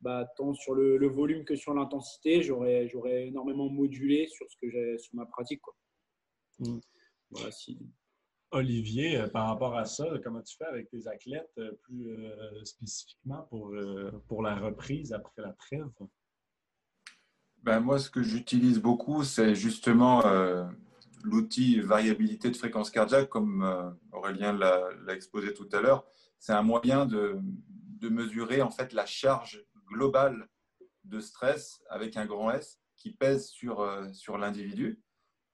[0.00, 4.70] bah, tant sur le, volume que sur l'intensité, j'aurais, j'aurais énormément modulé sur ce que
[4.70, 5.60] j'ai sur ma pratique.
[5.60, 5.74] Quoi.
[6.60, 6.80] Mm.
[8.50, 12.64] Olivier, euh, par rapport à ça, comment tu fais avec tes athlètes euh, plus euh,
[12.64, 13.74] spécifiquement pour,
[14.26, 15.88] pour la reprise après la trêve?
[17.62, 20.64] ben, Moi, ce que j'utilise beaucoup, c'est justement euh,
[21.22, 26.06] l'outil variabilité de fréquence cardiaque, comme Aurélien l'a exposé tout à l'heure.
[26.38, 27.38] C'est un moyen de,
[28.00, 30.48] de, mesurer en fait la charge globale
[31.04, 35.02] de stress avec un grand S qui pèse sur, euh, sur l'individu.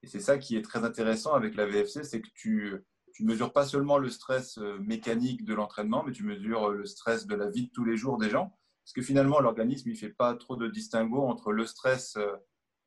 [0.03, 2.75] Et c'est ça qui est très intéressant avec la VFC, c'est que tu
[3.21, 7.35] ne mesures pas seulement le stress mécanique de l'entraînement, mais tu mesures le stress de
[7.35, 8.53] la vie de tous les jours des gens.
[8.85, 12.37] Parce que finalement, l'organisme, il ne fait pas trop de distinguo entre le stress euh,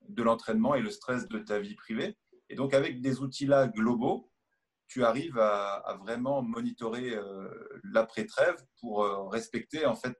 [0.09, 2.15] de l'entraînement et le stress de ta vie privée.
[2.49, 4.31] Et donc, avec des outils-là globaux,
[4.87, 7.49] tu arrives à, vraiment monitorer euh,
[7.83, 10.15] l'après-trêve pour euh, respecter en fait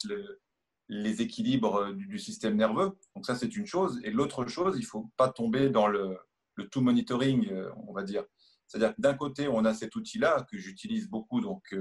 [0.90, 2.98] les équilibres du, système nerveux.
[3.16, 4.00] Donc ça, c'est une chose.
[4.04, 6.18] Et l'autre chose, il ne faut pas tomber dans le,
[6.56, 7.52] le tout monitoring,
[7.88, 8.24] on va dire.
[8.68, 11.76] C'est-à-dire que d'un côté, on a cet outil-là que j'utilise beaucoup, donc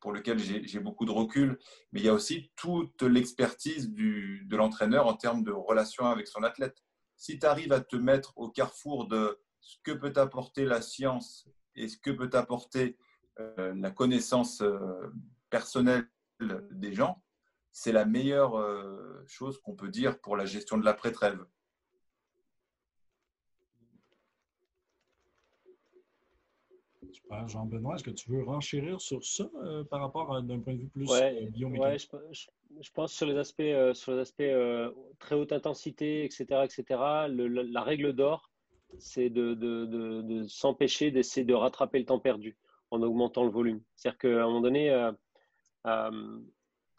[0.00, 1.58] pour lequel j'ai beaucoup de recul,
[1.92, 6.42] mais il y a aussi toute l'expertise de l'entraîneur en termes de relation avec son
[6.42, 6.82] athlète.
[7.16, 11.48] Si tu arrives à te mettre au carrefour de ce que peut apporter la science
[11.76, 12.96] et ce que peut apporter
[13.38, 14.78] euh, la connaissance euh,
[15.50, 16.08] personnelle
[16.72, 17.22] des gens,
[17.72, 21.44] c'est la meilleure euh, chose qu'on peut dire pour la gestion de l'après-trêve.
[27.46, 30.80] Jean-Benoît, est-ce que tu veux renchérir sur ça euh, par rapport à d'un point de
[30.80, 31.96] vue plus ouais, euh,
[32.80, 34.42] je, pense sur les aspects, euh, sur les aspects
[35.18, 36.84] très haute intensité, etc., etc.
[37.28, 38.50] la, règle d'or,
[38.98, 42.56] c'est de, de, de, s'empêcher d'essayer de rattraper le temps perdu
[42.90, 43.80] en augmentant le volume.
[43.96, 44.90] C'est-à-dire qu'à un moment donné,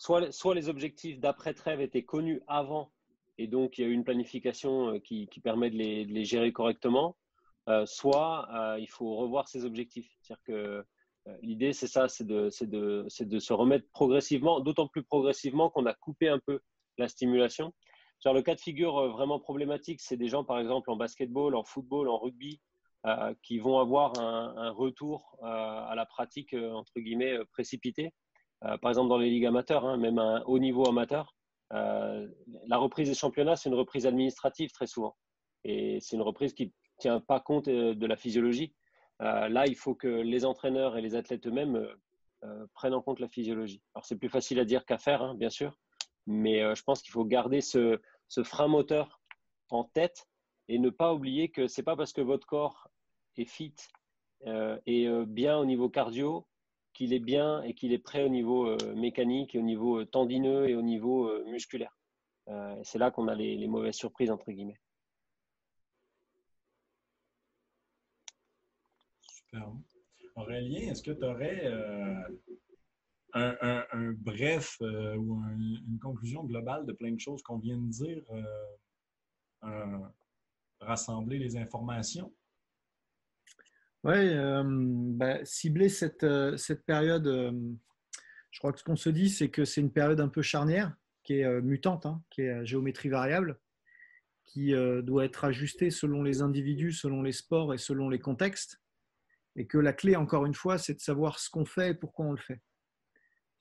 [0.03, 2.91] soit, les objectifs d'après-trêve étaient connus avant,
[3.37, 7.15] et donc il y a eu une planification qui, qui permet de les, gérer correctement,
[7.69, 10.09] euh, soit euh, il faut revoir ses objectifs.
[10.21, 10.85] C'est-à-dire que
[11.27, 16.27] euh, l'idée, c'est ça, c'est de, se remettre progressivement, d'autant plus progressivement qu'on a coupé
[16.27, 16.59] un peu
[16.97, 17.73] la stimulation.
[18.23, 21.63] Genre, le cas de figure vraiment problématique, c'est des gens, par exemple, en basketball, en
[21.63, 22.61] football, en rugby,
[23.41, 28.13] qui vont avoir un, retour à la pratique, entre guillemets, précipité.
[28.81, 31.35] Par exemple, dans les ligues amateurs, hein, même un haut niveau amateur,
[31.71, 35.15] la reprise des championnats, c'est une reprise administrative très souvent.
[35.63, 38.73] Et c'est une reprise qui tient pas compte euh, de la physiologie.
[39.21, 41.87] Euh, là, il faut que les entraîneurs et les athlètes eux-mêmes
[42.43, 43.81] euh, prennent en compte la physiologie.
[43.93, 45.77] Alors, c'est plus facile à dire qu'à faire, hein, bien sûr,
[46.27, 47.99] mais je pense qu'il faut garder ce,
[48.43, 49.21] frein moteur
[49.69, 50.27] en tête
[50.67, 52.87] et ne pas oublier que c'est pas parce que votre corps
[53.37, 53.75] est fit
[54.85, 56.47] et bien au niveau cardio
[56.93, 60.75] qu'il est bien et qu'il est prêt au niveau mécanique, et au niveau tendineux et
[60.75, 61.97] au niveau musculaire.
[62.83, 64.79] c'est là qu'on a les, mauvaises surprises, entre guillemets.
[70.35, 72.23] Aurélien, est-ce que tu aurais euh,
[73.33, 78.23] un, bref euh, ou une conclusion globale de plein de choses qu'on vient de dire,
[79.63, 79.99] euh,
[80.79, 82.33] rassembler les informations?
[84.03, 86.25] Oui, ben, cibler cette,
[86.57, 87.25] cette période,
[88.51, 90.93] je crois que ce qu'on se dit, c'est que c'est une période un peu charnière,
[91.23, 93.57] qui est mutante, hein, qui est à géométrie variable,
[94.43, 94.73] qui
[95.03, 98.83] doit être ajustée selon les individus, selon les sports et selon les contextes
[99.55, 102.25] et que la clé, encore une fois, c'est de savoir ce qu'on fait et pourquoi
[102.25, 102.61] on le fait.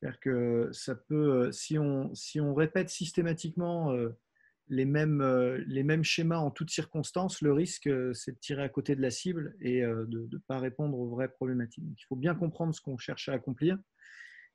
[0.00, 4.10] C'est-à-dire que ça peut, euh, si on, si on répète systématiquement euh,
[4.72, 8.68] les mêmes, euh, les mêmes schémas en toutes circonstances, le risque, c'est de tirer à
[8.68, 11.84] côté de la cible et de ne pas répondre aux vraies problématiques.
[11.86, 13.78] il faut bien comprendre ce qu'on cherche à accomplir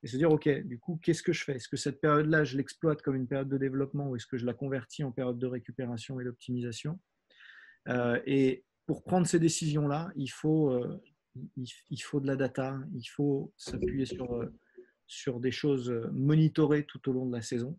[0.03, 1.55] et se dire, OK, du coup, qu'est-ce que je fais?
[1.55, 4.45] Est-ce que cette période-là, je l'exploite comme une période de développement ou est-ce que je
[4.45, 6.99] la convertis en période de récupération et d'optimisation?
[8.25, 10.71] Et pour prendre ces décisions-là, il faut
[11.55, 14.53] il, faut de la data, il faut s'appuyer sur, euh,
[15.07, 17.77] sur des choses euh, monitorées tout au long de la saison.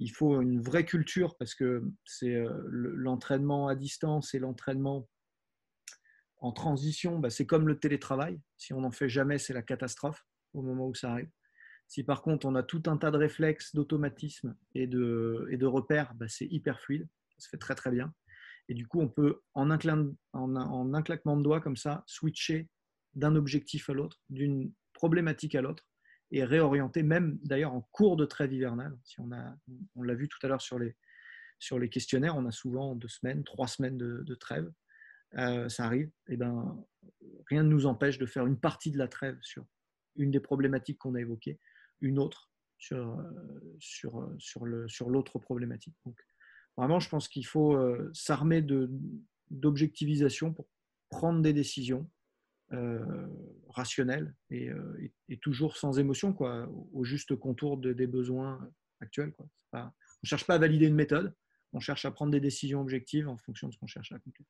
[0.00, 5.08] Il faut une vraie culture parce que c'est euh, l'entraînement à distance et l'entraînement
[6.38, 8.40] en transition, bah, c'est comme le télétravail.
[8.56, 11.30] Si on n'en fait jamais, c'est la catastrophe au moment où ça arrive.
[11.86, 15.66] Si par contre on a tout un tas de réflexes, d'automatismes et de, et de
[15.66, 17.06] repères, bah, c'est hyper fluide.
[17.36, 18.12] Ça se fait très très bien.
[18.70, 19.78] Et du coup, on peut, en un,
[21.02, 22.68] claquement de doigts comme ça, switcher
[23.14, 25.84] d'un objectif à l'autre, d'une problématique à l'autre,
[26.30, 28.96] et réorienter, même d'ailleurs en cours de trêve hivernale.
[29.04, 29.30] Si on,
[29.96, 30.96] on l'a vu tout à l'heure sur les,
[31.58, 34.70] sur les questionnaires, on a souvent deux semaines, trois semaines de, trêve.
[35.38, 36.08] Euh, ça arrive.
[36.28, 36.84] Et eh ben,
[37.48, 39.64] rien ne nous empêche de faire une partie de la trêve sur
[40.16, 41.60] une des problématiques qu'on a évoquées,
[42.00, 43.22] une autre sur,
[43.78, 45.94] sur, sur, le, sur l'autre problématique.
[46.04, 46.20] Donc,
[46.76, 48.64] Vraiment, je pense qu'il faut euh, s'armer
[49.50, 50.66] d'objectivisation pour
[51.10, 52.10] prendre des décisions
[52.72, 53.26] euh,
[53.68, 58.60] rationnelles euh, et, toujours sans émotion, quoi, au juste contour des besoins
[59.00, 59.32] actuels.
[59.32, 59.46] Quoi.
[59.72, 61.34] on ne cherche pas à valider une méthode,
[61.72, 64.46] on cherche à prendre des décisions objectives en fonction de ce qu'on cherche à accomplir.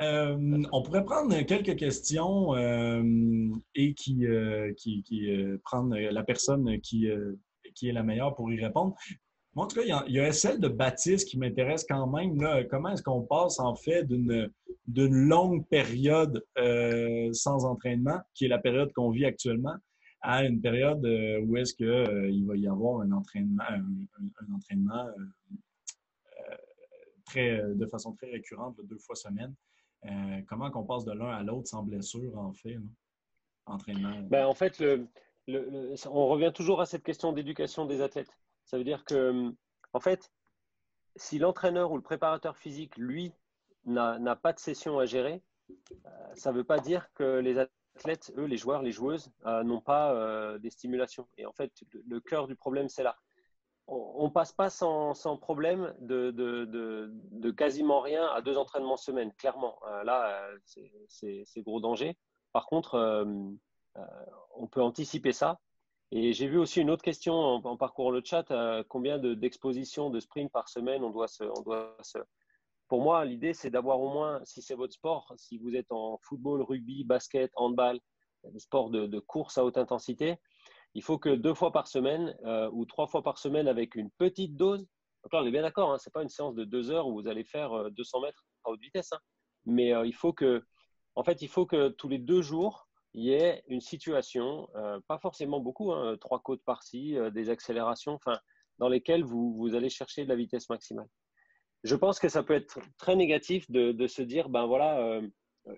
[0.00, 2.56] Euh, on pourrait prendre quelques questions
[3.74, 4.26] et qui,
[4.76, 7.08] qui, prendre la personne qui,
[7.74, 8.96] qui est la meilleure pour y répondre.
[9.54, 12.38] Moi, en tout cas, il y, a, celle de Baptiste qui m'intéresse quand même.
[12.68, 14.52] comment est-ce qu'on passe en fait d'une
[14.86, 16.44] longue période
[17.32, 19.74] sans entraînement, qui est la période qu'on vit actuellement,
[20.20, 21.04] à une période
[21.46, 23.64] où est-ce qu'il va y avoir un entraînement,
[27.36, 29.54] euh, de façon très récurrente, deux fois semaine.
[30.06, 32.78] Euh, comment qu'on passe de l'un à l'autre sans blessure, en fait,
[33.66, 34.20] entraînement?
[34.22, 34.82] Ben, en fait,
[35.48, 38.39] on revient toujours à cette question d'éducation des athlètes.
[38.70, 39.52] Ça veut dire que,
[39.92, 40.30] en fait,
[41.16, 43.32] si l'entraîneur ou le préparateur physique, lui,
[43.84, 48.32] n'a pas de session à gérer, euh, ça ne veut pas dire que les athlètes,
[48.36, 51.28] eux, les joueurs, les joueuses, n'ont pas des stimulations.
[51.36, 51.72] Et en fait,
[52.06, 53.16] le cœur du problème, c'est là
[53.90, 59.78] on ne passe pas sans, problème de, quasiment rien à deux entraînements semaine, clairement.
[59.86, 60.58] Euh, là, euh,
[61.08, 62.16] c'est gros danger.
[62.52, 63.24] Par contre, euh,
[64.54, 65.58] on peut anticiper ça.
[66.12, 68.44] Et j'ai vu aussi une autre question en, parcourant le chat,
[68.88, 71.44] combien d'expositions de, sprint par semaine on doit se...
[71.44, 72.18] On doit se...
[72.88, 76.18] Pour moi, l'idée, c'est d'avoir au moins, si c'est votre sport, si vous êtes en
[76.24, 78.00] football, rugby, basket, handball,
[78.42, 80.38] des sports de course à haute intensité,
[80.94, 84.10] il faut que deux fois par semaine euh, ou trois fois par semaine avec une
[84.10, 84.86] petite dose.
[85.22, 87.06] Donc là, on est bien d'accord, hein, ce n'est pas une séance de deux heures
[87.06, 89.12] où vous allez faire 200 euh, mètres à haute vitesse.
[89.12, 89.20] Hein.
[89.66, 90.64] Mais euh, il faut que,
[91.14, 94.68] en fait, il faut que tous les deux jours, il y ait une situation,
[95.08, 98.38] pas forcément beaucoup, hein, trois côtes par-ci, des accélérations, enfin,
[98.78, 101.08] dans lesquelles vous, allez chercher de la vitesse maximale.
[101.82, 105.20] Je pense que ça peut être très négatif de, se dire, ben voilà,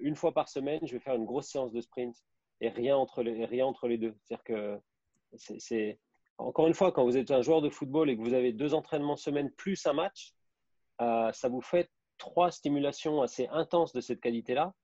[0.00, 2.14] une fois par semaine, je vais faire une grosse séance de sprint
[2.60, 4.14] et rien entre les, rien entre les deux.
[4.24, 4.78] C'est-à-dire que
[5.58, 5.98] c'est
[6.38, 8.74] encore une fois, quand vous êtes un joueur de football et que vous avez deux
[8.74, 10.34] entraînements semaine plus un match,
[11.00, 14.74] euh, ça vous fait trois stimulations assez intenses de cette qualité-là.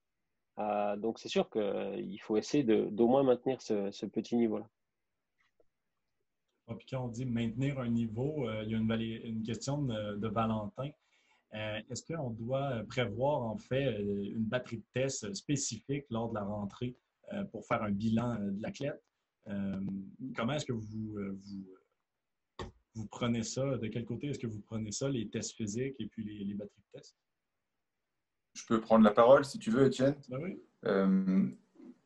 [0.58, 4.68] Euh, donc c'est sûr qu'il faut essayer d'au moins maintenir ce, petit niveau-là.
[6.66, 10.90] quand on dit maintenir un niveau, euh, il y a une, question de, Valentin.
[11.52, 16.96] Est-ce qu'on doit prévoir en fait une batterie de tests spécifique lors de la rentrée
[17.52, 19.02] pour faire un bilan de l'athlète?
[19.48, 19.80] Euh,
[20.36, 21.38] comment est-ce que euh,
[22.94, 23.76] vous, prenez ça?
[23.78, 26.82] De quel côté est-ce que vous prenez ça, les tests physiques et puis les, batteries
[26.92, 27.16] de tests?
[28.58, 30.16] Je peux prendre la parole si tu veux, Étienne.
[30.28, 30.60] Ben oui.
[30.84, 31.48] Euh,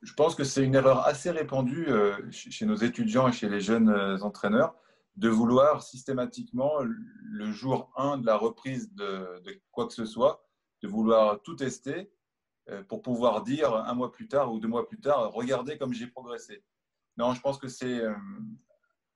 [0.03, 1.87] je pense que c'est une erreur assez répandue
[2.31, 3.89] chez nos étudiants et chez les jeunes
[4.23, 4.75] entraîneurs
[5.15, 10.45] de vouloir systématiquement, le jour 1 de la reprise de, de, quoi que ce soit,
[10.83, 12.11] de vouloir tout tester
[12.89, 16.09] pour pouvoir dire un mois plus tard ou deux mois plus tard, regardez comme j'ai
[16.09, 16.65] progressé.
[17.17, 18.15] Non, je pense que c'est euh,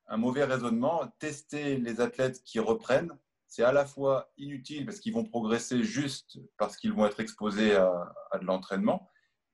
[0.06, 1.06] un mauvais raisonnement.
[1.18, 3.16] Tester les athlètes qui reprennent,
[3.48, 7.74] c'est à la fois inutile parce qu'ils vont progresser juste parce qu'ils vont être exposés
[7.74, 9.08] à, de l'entraînement.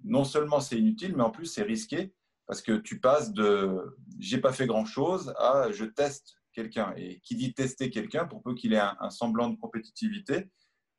[0.05, 2.15] Non seulement c'est inutile, mais en plus c'est risqué
[2.47, 6.93] parce que tu passes de j'ai pas fait grand chose à je teste quelqu'un.
[6.97, 10.51] Et qui dit tester quelqu'un, pour peu qu'il ait un, semblant de compétitivité,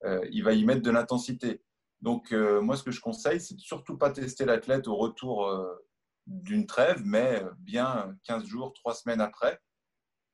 [0.03, 1.61] euh, il va y mettre de l'intensité.
[2.01, 5.47] Donc, euh, moi, ce que je conseille, c'est de surtout pas tester l'athlète au retour
[6.25, 9.59] d'une trêve, mais bien 15 jours, 3 semaines après.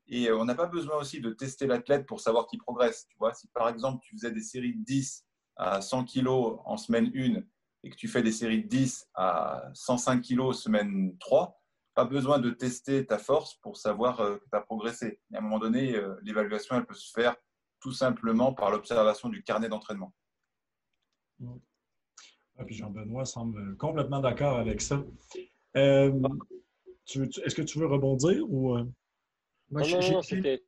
[0.09, 3.07] Et euh, on n'a pas besoin aussi de tester l'athlète pour savoir qu'il progresse.
[3.09, 5.25] Tu vois, si par exemple tu faisais des séries de 10
[5.57, 6.27] à 100 kg
[6.65, 7.41] en semaine 1
[7.83, 11.61] et que tu fais des séries de 10 à 105 kg semaine 3,
[11.93, 15.21] pas besoin de tester ta force pour savoir euh, que tu as progressé.
[15.33, 17.35] à un moment donné, euh, l'évaluation, elle peut se faire
[17.79, 20.13] tout simplement par l'observation du carnet d'entraînement.
[22.57, 25.01] Ah, puis Jean-Benoît semble complètement d'accord avec ça.
[25.75, 28.77] Est-ce que tu veux rebondir ou
[29.73, 29.81] euh?
[29.81, 30.61] non, non, c'était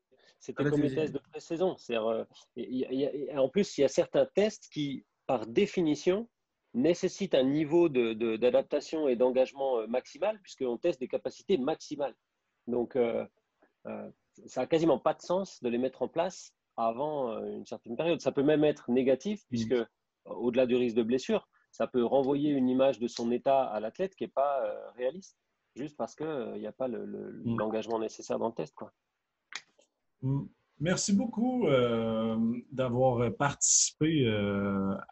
[0.55, 1.75] comme les tests de pré-saison.
[1.89, 2.25] Euh,
[3.35, 6.27] en plus, il y a certains tests qui, par définition,
[6.73, 12.15] nécessitent un niveau d'adaptation et d'engagement maximal, puisqu'on teste des capacités maximales.
[12.67, 12.97] Donc,
[13.83, 18.21] ça n'a quasiment pas de sens de les mettre en place avant une certaine période.
[18.21, 19.47] Ça peut même être négatif, mmh.
[19.49, 19.75] puisque
[20.25, 24.15] au-delà du risque de blessure, ça peut renvoyer une image de son état à l'athlète
[24.15, 25.37] qui n'est pas euh, réaliste,
[25.75, 27.57] juste parce qu'il n'y euh, a pas mm.
[27.57, 28.73] l'engagement nécessaire dans le test.
[28.75, 28.91] Quoi.
[30.21, 30.43] Mm.
[30.79, 34.27] Merci beaucoup euh, d'avoir participé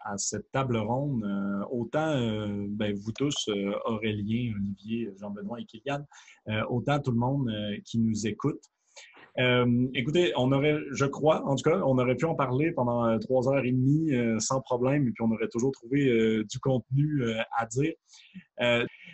[0.03, 1.23] à cette table ronde.
[1.69, 2.15] autant
[2.69, 3.47] ben, vous tous,
[3.85, 6.07] Aurélien, Olivier, Jean-Benoît et Kylian,
[6.69, 7.51] autant tout le monde
[7.85, 8.63] qui nous écoute.
[9.37, 13.05] Euh, écoutez, on aurait, je crois, en tout cas, on aurait pu en parler pendant
[13.05, 17.23] euh, trois heures et demie sans problème, et puis on aurait toujours trouvé du contenu
[17.57, 17.93] à dire.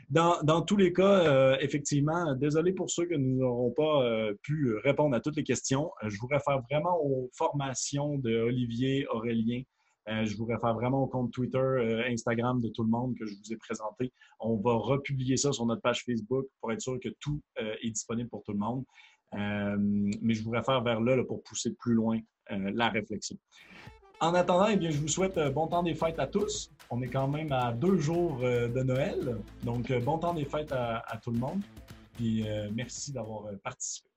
[0.09, 5.15] Dans, dans, tous les cas, effectivement, désolé pour ceux que nous n'aurons pas pu répondre
[5.15, 5.91] à toutes les questions.
[6.03, 9.63] je vous réfère vraiment aux formations de Olivier Aurélien
[10.07, 13.25] euh, je vous réfère vraiment au compte Twitter, euh, Instagram de tout le monde que
[13.25, 14.13] je vous ai présenté.
[14.39, 17.89] On va republier ça sur notre page Facebook pour être sûr que tout euh, est
[17.89, 18.83] disponible pour tout le monde.
[19.35, 22.19] Mais je vous réfère vers là, pour pousser plus loin
[22.49, 23.37] la réflexion.
[24.21, 26.71] En attendant, eh bien, je vous souhaite bon temps des fêtes à tous.
[26.89, 29.37] On est quand même à deux jours de Noël.
[29.63, 31.61] Donc, bon temps des fêtes à tout le monde.
[32.13, 34.07] Puis, merci d'avoir participé.